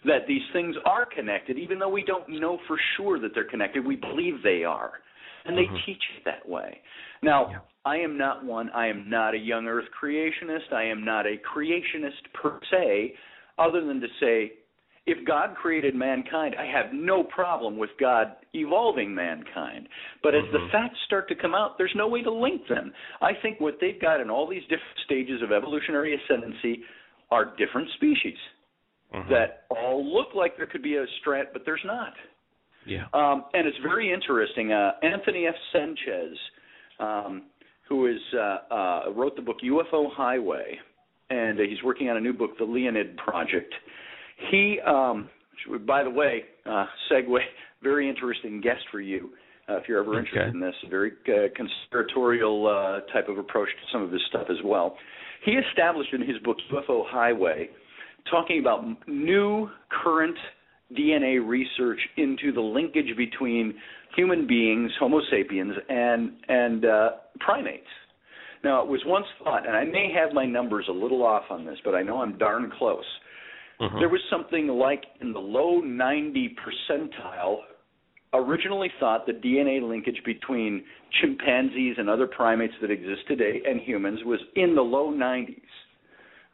[0.05, 3.85] that these things are connected, even though we don't know for sure that they're connected.
[3.85, 4.93] We believe they are.
[5.45, 5.77] And they mm-hmm.
[5.87, 6.81] teach it that way.
[7.23, 10.73] Now, I am not one, I am not a young earth creationist.
[10.73, 13.15] I am not a creationist per se,
[13.59, 14.53] other than to say,
[15.07, 19.89] if God created mankind, I have no problem with God evolving mankind.
[20.23, 20.71] But as the mm-hmm.
[20.71, 22.93] facts start to come out, there's no way to link them.
[23.23, 26.83] I think what they've got in all these different stages of evolutionary ascendancy
[27.31, 28.37] are different species
[29.31, 32.13] that all look like there could be a strand, but there's not.
[32.87, 33.05] Yeah.
[33.15, 34.73] Um, and it's very interesting.
[34.73, 35.55] Uh, Anthony F.
[35.73, 36.37] Sanchez,
[37.01, 37.43] um,
[37.89, 40.79] who is uh, uh, wrote the book UFO Highway,
[41.31, 43.73] and uh, he's working on a new book, The Leonid Project.
[44.51, 45.29] He, um,
[45.87, 47.39] by the way, uh, segue,
[47.83, 49.31] very interesting guest for you.
[49.69, 50.51] Uh, if you're ever interested Okay.
[50.51, 54.57] in this, very uh, conspiratorial uh, type of approach to some of this stuff as
[54.65, 54.97] well.
[55.45, 57.69] He established in his book UFO Highway,
[58.31, 59.69] talking about new
[60.03, 60.37] current
[60.97, 63.75] DNA research into the linkage between
[64.17, 67.11] human beings, Homo sapiens, and and uh,
[67.41, 67.87] primates.
[68.65, 71.65] Now, it was once thought, and I may have my numbers a little off on
[71.65, 73.05] this, but I know I'm darn close.
[74.01, 77.59] There was something like in the low 90 percentile
[78.35, 80.85] originally thought the DNA linkage between
[81.21, 85.57] chimpanzees and other primates that exist today and humans was in the low 90s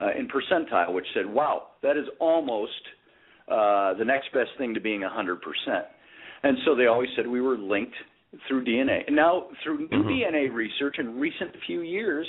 [0.00, 2.72] uh, in percentile, which said, wow, that is almost
[3.50, 5.36] uh, the next best thing to being 100%.
[6.42, 7.94] And so they always said we were linked
[8.48, 9.06] through DNA.
[9.06, 12.26] And now, through new DNA research in recent few years,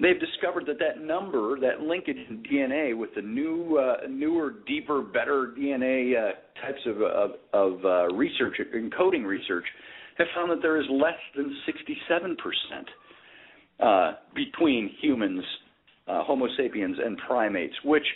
[0.00, 5.02] they've discovered that that number, that linkage in DNA with the new, uh, newer, deeper,
[5.02, 9.64] better DNA uh, types of, of, of uh, research, encoding research,
[10.18, 12.36] have found that there is less than 67%
[13.80, 15.42] uh, between humans,
[16.08, 18.06] uh, Homo sapiens, and primates, which,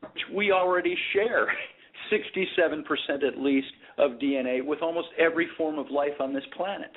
[0.00, 1.46] which we already share
[2.12, 6.90] 67% at least of DNA with almost every form of life on this planet.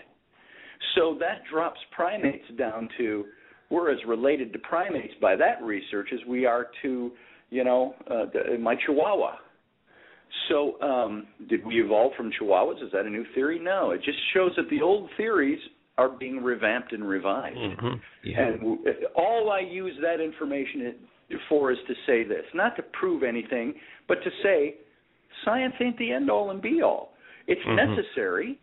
[0.96, 3.26] So that drops primates down to
[3.74, 7.12] we're as related to primates by that research as we are to,
[7.50, 9.36] you know, uh, the, my Chihuahua.
[10.50, 12.84] So, um, did we evolve from Chihuahuas?
[12.86, 13.60] Is that a new theory?
[13.60, 13.92] No.
[13.92, 15.60] It just shows that the old theories
[15.98, 17.58] are being revamped and revised.
[17.58, 18.00] Mhm.
[18.24, 18.42] Yeah.
[18.48, 18.84] And w-
[19.16, 20.96] all I use that information
[21.50, 23.74] for is to say this, not to prove anything,
[24.08, 24.76] but to say
[25.46, 27.14] science ain't the end all and be all.
[27.48, 27.76] It's Mhm.
[27.76, 28.58] necessary.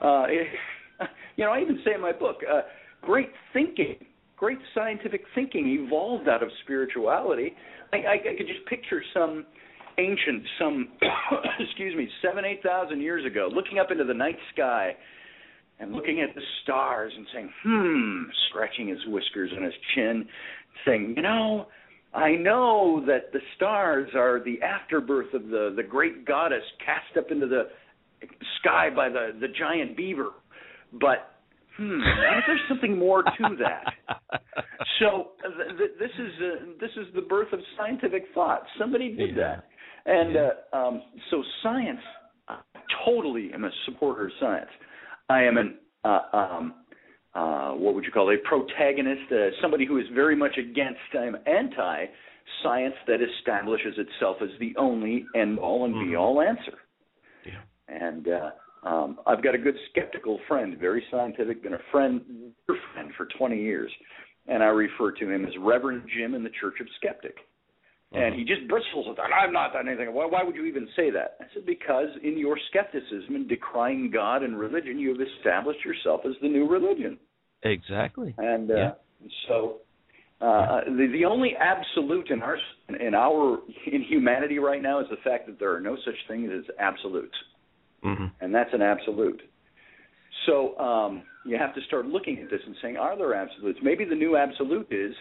[0.00, 0.48] Uh, it,
[1.36, 2.62] you know, I even say in my book, uh,
[3.02, 3.96] great thinking,
[4.42, 7.54] great scientific thinking evolved out of spirituality.
[7.92, 9.46] I, I, I could just picture some
[9.98, 10.88] ancient, some
[11.60, 14.96] excuse me, seven, eight thousand years ago, looking up into the night sky
[15.78, 20.26] and looking at the stars and saying, hmm, scratching his whiskers and his chin,
[20.84, 21.68] saying, you know,
[22.12, 27.30] I know that the stars are the afterbirth of the, the great goddess cast up
[27.30, 27.68] into the
[28.58, 30.30] sky by the, the giant beaver.
[30.92, 31.30] But,
[31.76, 33.94] hmm, there's something more to that?
[34.98, 38.62] So th- th- this is uh, this is the birth of scientific thought.
[38.78, 39.56] Somebody did Yeah.
[39.56, 39.64] that,
[40.06, 42.00] and uh, um, so science.
[42.48, 42.58] I
[43.04, 44.70] totally am a supporter of science.
[45.28, 46.74] I am an uh, um,
[47.34, 51.00] uh, what would you call it, a protagonist, uh, somebody who is very much against.
[51.18, 52.06] I'm anti
[52.62, 56.78] science that establishes itself as the only end all and be all answer.
[57.44, 57.60] Yeah.
[57.88, 58.50] and uh,
[58.82, 62.22] um, I've got a good skeptical friend, very scientific, been a friend,
[62.66, 63.90] dear friend for 20 years,
[64.46, 67.36] and I refer to him as Reverend Jim in the Church of Skeptic.
[68.14, 69.30] And he just bristles at that.
[69.32, 70.12] I've not done anything.
[70.12, 71.36] Why, why would you even say that?
[71.40, 76.20] I said, because in your skepticism and decrying God and religion, you have established yourself
[76.26, 77.18] as the new religion.
[77.62, 78.34] Exactly.
[78.36, 78.90] And uh, yeah.
[79.48, 79.78] so
[80.42, 82.58] uh, the the only absolute in our
[83.00, 86.50] in our in humanity right now is the fact that there are no such things
[86.52, 87.34] as absolutes,
[88.04, 88.26] mm-hmm.
[88.40, 89.42] and that's an absolute.
[90.46, 93.78] So um, you have to start looking at this and saying, are there absolutes?
[93.82, 95.14] Maybe the new absolute is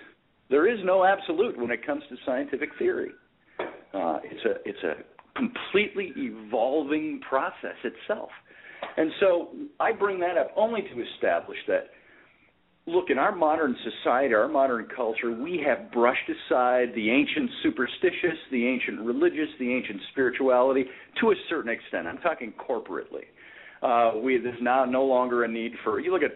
[0.50, 3.12] there is no absolute when it comes to scientific theory.
[3.60, 4.94] Uh, it's a it's a
[5.38, 8.30] completely evolving process itself,
[8.98, 11.90] and so I bring that up only to establish that
[12.88, 18.38] look, in our modern society, our modern culture, we have brushed aside the ancient superstitious,
[18.52, 20.86] the ancient religious, the ancient spirituality
[21.20, 22.08] to a certain extent.
[22.08, 23.26] I'm talking corporately.
[23.82, 26.34] Uh, we there's now no longer a need for you look at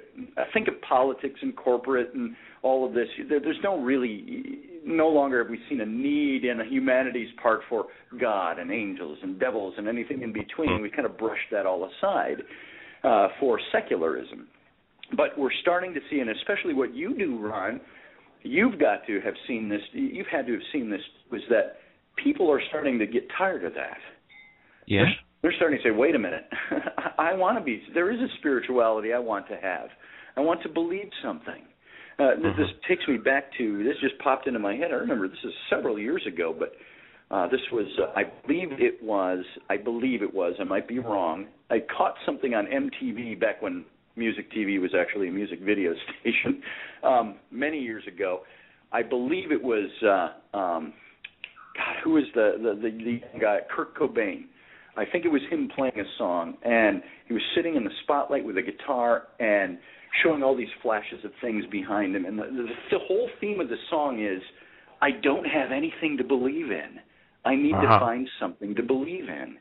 [0.52, 3.08] think of politics and corporate and all of this.
[3.30, 7.86] There, there's no really no longer have we seen a need in humanity's part for
[8.20, 10.82] God and angels and devils and anything in between.
[10.82, 12.41] We kind of brushed that all aside
[13.04, 14.48] uh, for secularism
[15.16, 17.82] but we're starting to see, and especially what you do, Ron,
[18.43, 19.82] you've got to have seen this.
[19.91, 21.01] You've had to have seen this.
[21.32, 21.78] Was that
[22.24, 23.97] people are starting to get tired of that?
[24.88, 25.03] Yeah.
[25.03, 26.45] They're, they're starting to say, "Wait a minute,
[27.18, 27.82] I want to be.
[27.93, 29.89] There is a spirituality I want to have.
[30.38, 31.63] I want to believe something."
[32.18, 32.61] Uh, mm-hmm.
[32.61, 33.95] This takes me back to this.
[34.01, 34.91] Just popped into my head.
[34.91, 36.74] I remember this is several years ago, but
[37.32, 40.99] uh, this was, uh, I believe it was, I believe it was, I might be
[40.99, 41.47] wrong.
[41.70, 43.84] I caught something on MTV back when
[44.16, 46.61] Music TV was actually a music video station
[47.03, 48.41] um, many years ago.
[48.91, 50.93] I believe it was uh, um,
[51.76, 53.59] God, who was the the the, the guy?
[53.76, 54.45] Kurt Cobain.
[54.97, 58.45] I think it was him playing a song, and he was sitting in the spotlight
[58.45, 59.78] with a guitar and
[60.24, 62.24] showing all these flashes of things behind him.
[62.24, 64.41] And the, the, the whole theme of the song is,
[65.01, 66.99] I don't have anything to believe in.
[67.43, 67.99] I need uh-huh.
[67.99, 69.57] to find something to believe in.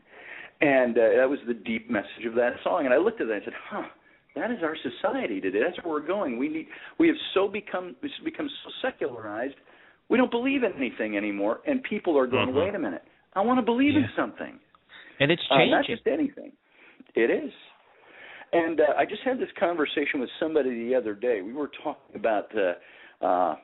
[0.61, 2.85] And uh, that was the deep message of that song.
[2.85, 3.89] And I looked at that and said, huh
[4.37, 5.61] that is our society today.
[5.65, 6.39] That's where we're going.
[6.39, 6.67] We need
[6.99, 9.55] we have so become become so secularized.
[10.09, 12.49] We don't believe in anything anymore, and people are going.
[12.49, 12.59] Mm-hmm.
[12.59, 13.05] Wait a minute,
[13.35, 14.01] I want to believe yeah.
[14.01, 14.59] in something.
[15.21, 15.71] And it's uh, changing.
[15.71, 16.53] not just anything.
[17.15, 17.53] It is.
[18.53, 21.41] And uh, I just had this conversation with somebody the other day.
[21.43, 23.57] We were talking about uh, uh,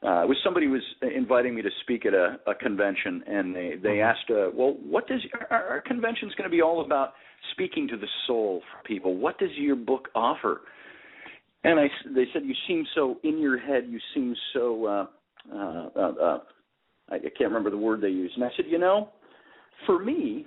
[0.00, 0.82] uh, was somebody was
[1.14, 4.10] inviting me to speak at a, a convention, and they they mm-hmm.
[4.10, 5.20] asked, uh, "Well, what does
[5.50, 7.14] our, our convention's going to be all about?
[7.52, 9.16] Speaking to the soul for people.
[9.16, 10.62] What does your book offer?"
[11.64, 13.84] And I they said, "You seem so in your head.
[13.88, 15.06] You seem so uh,
[15.52, 16.38] uh, uh, uh,
[17.10, 19.10] I, I can't remember the word they used." And I said, "You know,
[19.86, 20.46] for me,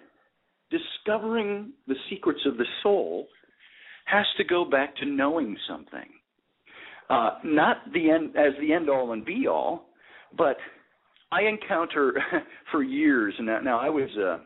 [0.70, 3.28] discovering the secrets of the soul
[4.06, 6.10] has to go back to knowing something."
[7.10, 9.90] Uh, not the end as the end all and be all,
[10.38, 10.56] but
[11.32, 12.14] I encounter
[12.72, 14.38] for years and now, now I was uh,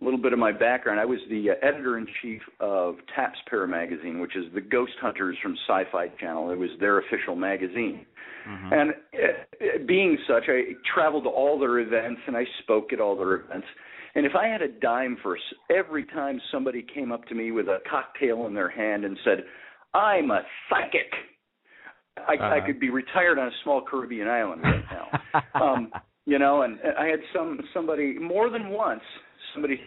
[0.00, 1.00] a little bit of my background.
[1.00, 4.92] I was the uh, editor in chief of Taps Para magazine, which is the ghost
[5.00, 6.50] hunters from Sci-Fi Channel.
[6.50, 8.04] It was their official magazine.
[8.48, 8.72] Mm-hmm.
[8.72, 13.16] And uh, being such, I traveled to all their events and I spoke at all
[13.16, 13.66] their events.
[14.14, 15.38] And if I had a dime for
[15.74, 19.44] every time somebody came up to me with a cocktail in their hand and said,
[19.92, 20.40] "I'm a
[20.70, 21.12] psychic,"
[22.16, 22.46] I, uh-huh.
[22.46, 25.42] I could be retired on a small Caribbean island right now.
[25.54, 25.92] um,
[26.24, 29.02] you know, and I had some somebody more than once
[29.56, 29.80] somebody,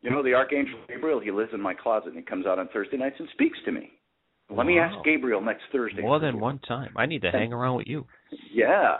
[0.00, 1.20] you know, the Archangel Gabriel.
[1.20, 3.72] He lives in my closet and he comes out on Thursday nights and speaks to
[3.72, 3.90] me.
[4.48, 4.64] Let wow.
[4.64, 6.02] me ask Gabriel next Thursday.
[6.02, 6.92] More than one time.
[6.96, 8.06] I need to hang around with you.
[8.52, 8.96] Yeah.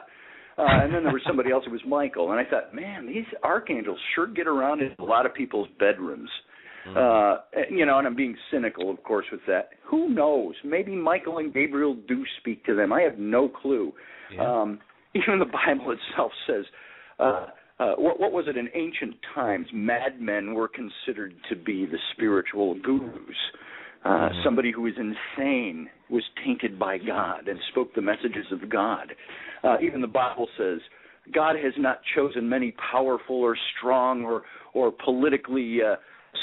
[0.59, 1.65] Uh, and then there was somebody else.
[1.67, 5.27] It was Michael, and I thought, man, these archangels sure get around in a lot
[5.27, 6.31] of people's bedrooms.
[6.89, 6.97] Mm-hmm.
[6.97, 9.71] Uh, you know, and I'm being cynical, of course, with that.
[9.91, 10.55] Who knows?
[10.65, 12.93] Maybe Michael and Gabriel do speak to them.
[12.93, 13.93] I have no clue.
[14.35, 14.63] Yeah.
[14.63, 14.79] Um,
[15.15, 16.65] even the Bible itself says,
[17.19, 17.47] uh,
[17.79, 19.67] uh, what, what was it in ancient times?
[19.73, 23.13] Madmen were considered to be the spiritual gurus.
[24.05, 24.39] Uh, mm-hmm.
[24.45, 29.13] Somebody who was insane was tainted by God and spoke the messages of God.
[29.65, 30.79] Uh, even the Bible says
[31.35, 34.43] God has not chosen many powerful or strong or
[34.75, 35.97] or politically uh,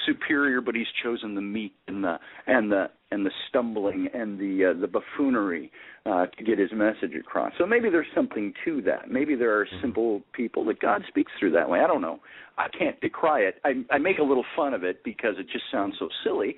[0.06, 2.18] superior, but he's chosen the meek and the
[2.48, 5.72] and the and the stumbling and the uh, the buffoonery
[6.06, 7.54] uh, to get his message across.
[7.58, 9.10] So maybe there's something to that.
[9.10, 9.82] Maybe there are mm-hmm.
[9.82, 11.80] simple people that God speaks through that way.
[11.80, 12.20] I don't know.
[12.58, 13.56] I can't decry it.
[13.64, 16.56] I, I make a little fun of it because it just sounds so silly,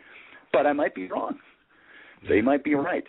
[0.51, 1.37] but I might be wrong.
[2.27, 3.03] They might be right.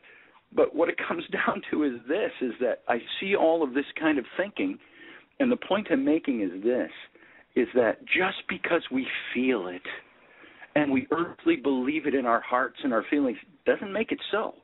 [0.54, 3.86] But what it comes down to is this: is that I see all of this
[3.98, 4.78] kind of thinking,
[5.40, 6.90] and the point I'm making is this:
[7.54, 9.82] is that just because we feel it
[10.76, 14.54] and we earnestly believe it in our hearts and our feelings, doesn't make it so.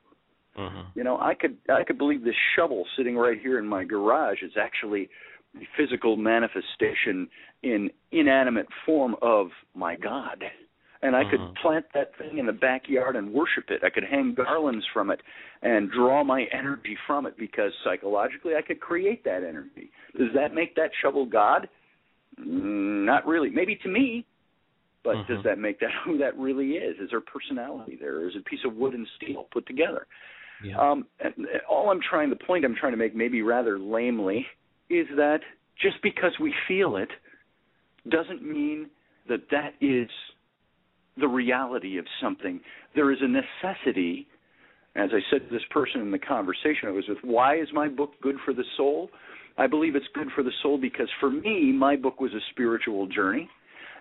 [0.59, 0.81] Mm-hmm.
[0.95, 4.43] You know, I could I could believe this shovel sitting right here in my garage
[4.43, 5.09] is actually
[5.55, 7.29] the physical manifestation
[7.63, 10.45] in inanimate form of my God.
[11.05, 11.57] And I could Mhm.
[11.57, 13.83] plant that thing in the backyard and worship it.
[13.83, 15.21] I could hang garlands from it
[15.63, 19.91] and draw my energy from it because psychologically I could create that energy.
[20.17, 21.69] Does that make that shovel God?
[22.39, 23.51] Not really.
[23.51, 24.25] Maybe to me,
[25.05, 25.27] but Mhm.
[25.27, 26.99] does that make that who that really is?
[27.01, 28.27] Is there personality there?
[28.29, 30.07] Is it a piece of wood and steel put together?
[30.65, 30.79] Yeah.
[30.79, 34.47] Um, and all I'm trying, the point I'm trying to make, maybe rather lamely,
[34.89, 35.41] is that
[35.81, 37.09] just because we feel it
[38.09, 38.91] doesn't mean
[39.29, 40.09] that that is
[41.19, 42.61] the reality of something.
[42.95, 44.27] There is a necessity,
[44.97, 47.89] as I said to this person in the conversation I was with, why is my
[47.89, 49.11] book good for the soul?
[49.59, 53.07] I believe it's good for the soul because for me, my book was a spiritual
[53.07, 53.49] journey,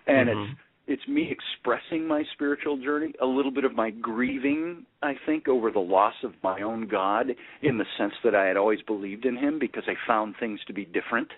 [0.08, 0.48] and Mhm.
[0.48, 0.58] it's
[0.92, 5.72] it's me expressing my spiritual journey, a little bit of my grieving, I think, over
[5.72, 7.28] the loss of my own God
[7.62, 10.74] in the sense that I had always believed in him because I found things to
[10.74, 11.30] be different.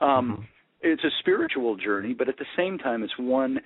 [0.00, 0.44] Um, Mhm.
[0.86, 3.60] It's a spiritual journey, but at the same time, it's one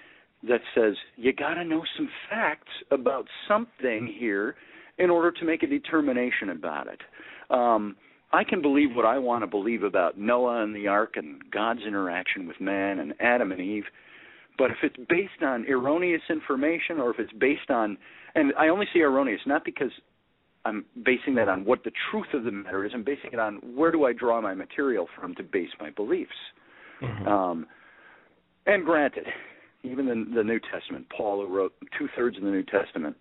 [0.45, 4.55] that says you got to know some facts about something here
[4.99, 7.01] in order to make a determination about it.
[7.51, 7.97] Um,
[8.33, 11.83] I can believe what I want to believe about Noah and the ark and God's
[11.83, 13.87] interaction with man and Adam and Eve.
[14.59, 17.97] But if it's based on erroneous information or if it's based on,
[18.35, 19.93] and I only say erroneous not because
[20.65, 23.57] I'm basing that on what the truth of the matter is, I'm basing it on
[23.75, 26.33] where do I draw my material from to base my beliefs.
[27.01, 27.27] Mhm.
[27.27, 27.67] Um,
[28.67, 29.33] and granted,
[29.85, 33.17] even in the New Testament, Paul, who wrote two thirds of the New Testament,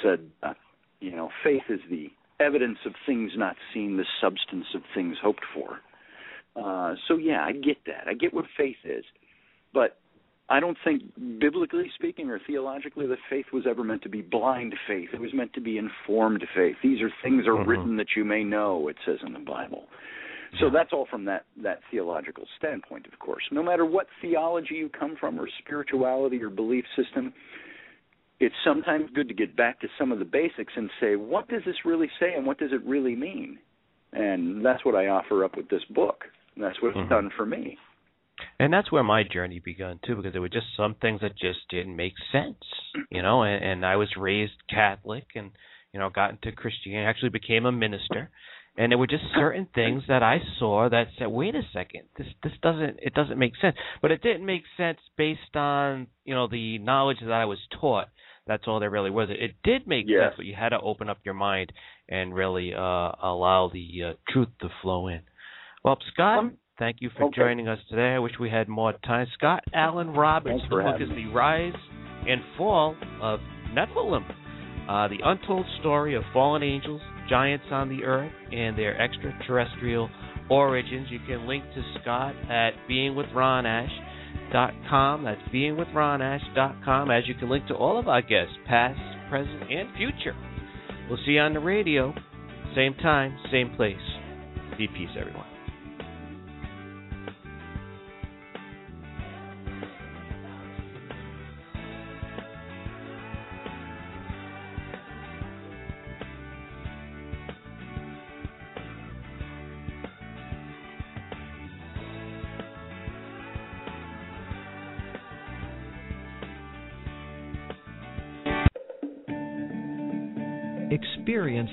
[0.00, 0.54] said, uh,
[1.00, 2.10] you know, faith is the
[2.40, 5.80] evidence of things not seen, the substance of things hoped for.
[6.56, 8.06] Uh, so yeah, I get that.
[8.06, 9.04] I get what faith is,
[9.72, 9.98] but
[10.50, 11.02] I don't think,
[11.38, 15.10] biblically speaking or theologically, that faith was ever meant to be blind faith.
[15.12, 16.76] It was meant to be informed faith.
[16.82, 17.66] These are things are Mhm.
[17.66, 18.88] written that you may know.
[18.88, 19.88] It says in the Bible.
[20.58, 23.44] So that's all from that that theological standpoint, of course.
[23.50, 27.34] No matter what theology you come from, or spirituality, or belief system,
[28.40, 31.62] it's sometimes good to get back to some of the basics and say, what does
[31.64, 33.58] this really say, and what does it really mean?
[34.14, 36.24] And that's what I offer up with this book.
[36.54, 37.10] And that's what it's Mhm.
[37.10, 37.76] done for me.
[38.58, 41.60] And that's where my journey began too, because there were just some things that just
[41.70, 42.56] didn't make sense,
[43.10, 43.42] you know.
[43.42, 45.50] And, and I was raised Catholic, and
[45.92, 47.06] you know, got into Christianity.
[47.08, 48.30] Actually, became a minister,
[48.76, 52.28] and there were just certain things that I saw that said, "Wait a second, this
[52.42, 56.46] this doesn't it doesn't make sense." But it didn't make sense based on you know
[56.48, 58.08] the knowledge that I was taught.
[58.46, 59.28] That's all there really was.
[59.30, 60.22] It, it did make Yes.
[60.22, 61.70] sense, but you had to open up your mind
[62.08, 65.20] and really uh, allow the uh, truth to flow in.
[65.84, 67.36] Well, Scott, Um, thank you for okay.
[67.36, 68.14] joining us today.
[68.14, 69.26] I wish we had more time.
[69.36, 70.62] Scott Alan Roberts.
[70.68, 71.72] The book is The Rise
[72.26, 73.40] and Fall of
[73.72, 74.24] Nephilim,
[74.88, 80.08] uh, the untold story of fallen angels, giants on the earth, and their extraterrestrial
[80.50, 81.08] origins.
[81.10, 85.24] You can link to Scott at beingwithronash.com.
[85.24, 88.98] That's beingwithronash.com, as you can link to all of our guests, past,
[89.28, 90.34] present, and future.
[91.08, 92.14] We'll see you on the radio,
[92.74, 93.96] same time, same place.
[94.76, 95.57] Be peace, everyone.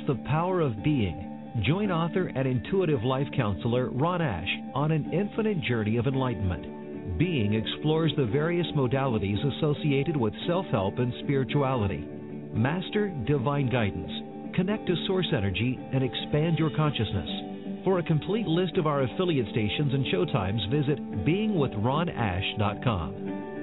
[0.07, 1.61] The power of being.
[1.65, 7.17] Join author and intuitive life counselor Ron Ash on an infinite journey of enlightenment.
[7.17, 12.05] Being explores the various modalities associated with self help and spirituality.
[12.53, 14.11] Master divine guidance.
[14.55, 17.29] Connect to source energy and expand your consciousness.
[17.83, 23.54] For a complete list of our affiliate stations and showtimes, visit beingwithronash.com.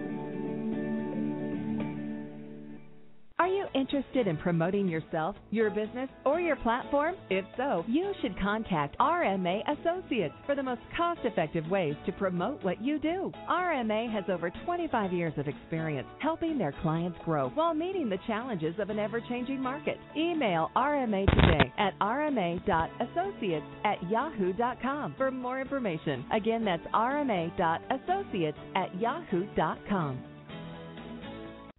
[3.82, 7.16] interested in promoting yourself, your business, or your platform?
[7.30, 12.62] If so, you should contact RMA Associates for the most cost effective ways to promote
[12.62, 13.32] what you do.
[13.50, 18.76] RMA has over 25 years of experience helping their clients grow while meeting the challenges
[18.78, 19.98] of an ever changing market.
[20.16, 26.24] Email RMA today at rma.associates at yahoo.com for more information.
[26.32, 30.31] Again, that's rma.associates at yahoo.com.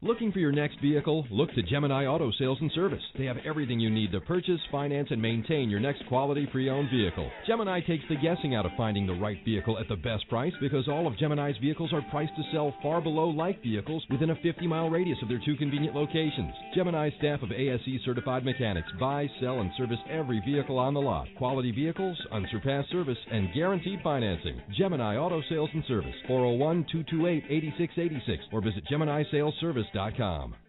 [0.03, 1.25] Looking for your next vehicle?
[1.31, 3.01] Look to Gemini Auto Sales and Service.
[3.17, 6.89] They have everything you need to purchase, finance, and maintain your next quality pre owned
[6.91, 7.31] vehicle.
[7.47, 10.89] Gemini takes the guessing out of finding the right vehicle at the best price because
[10.89, 14.67] all of Gemini's vehicles are priced to sell far below like vehicles within a 50
[14.67, 16.51] mile radius of their two convenient locations.
[16.75, 21.29] Gemini's staff of ASE certified mechanics buy, sell, and service every vehicle on the lot.
[21.37, 24.61] Quality vehicles, unsurpassed service, and guaranteed financing.
[24.77, 30.62] Gemini Auto Sales and Service, 401 228 8686, or visit Gemini Sales Service com.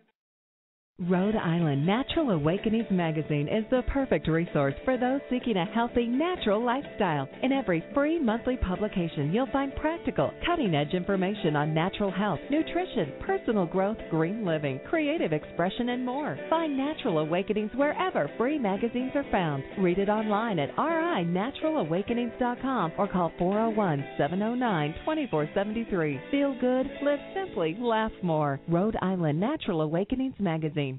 [1.00, 6.64] Rhode Island Natural Awakenings magazine is the perfect resource for those seeking a healthy, natural
[6.64, 7.28] lifestyle.
[7.42, 13.12] In every free monthly publication, you'll find practical, cutting edge information on natural health, nutrition,
[13.26, 16.38] personal growth, green living, creative expression, and more.
[16.48, 19.64] Find Natural Awakenings wherever free magazines are found.
[19.78, 26.20] Read it online at rinaturalawakenings.com or call 401 709 2473.
[26.30, 28.60] Feel good, live simply, laugh more.
[28.68, 30.93] Rhode Island Natural Awakenings magazine.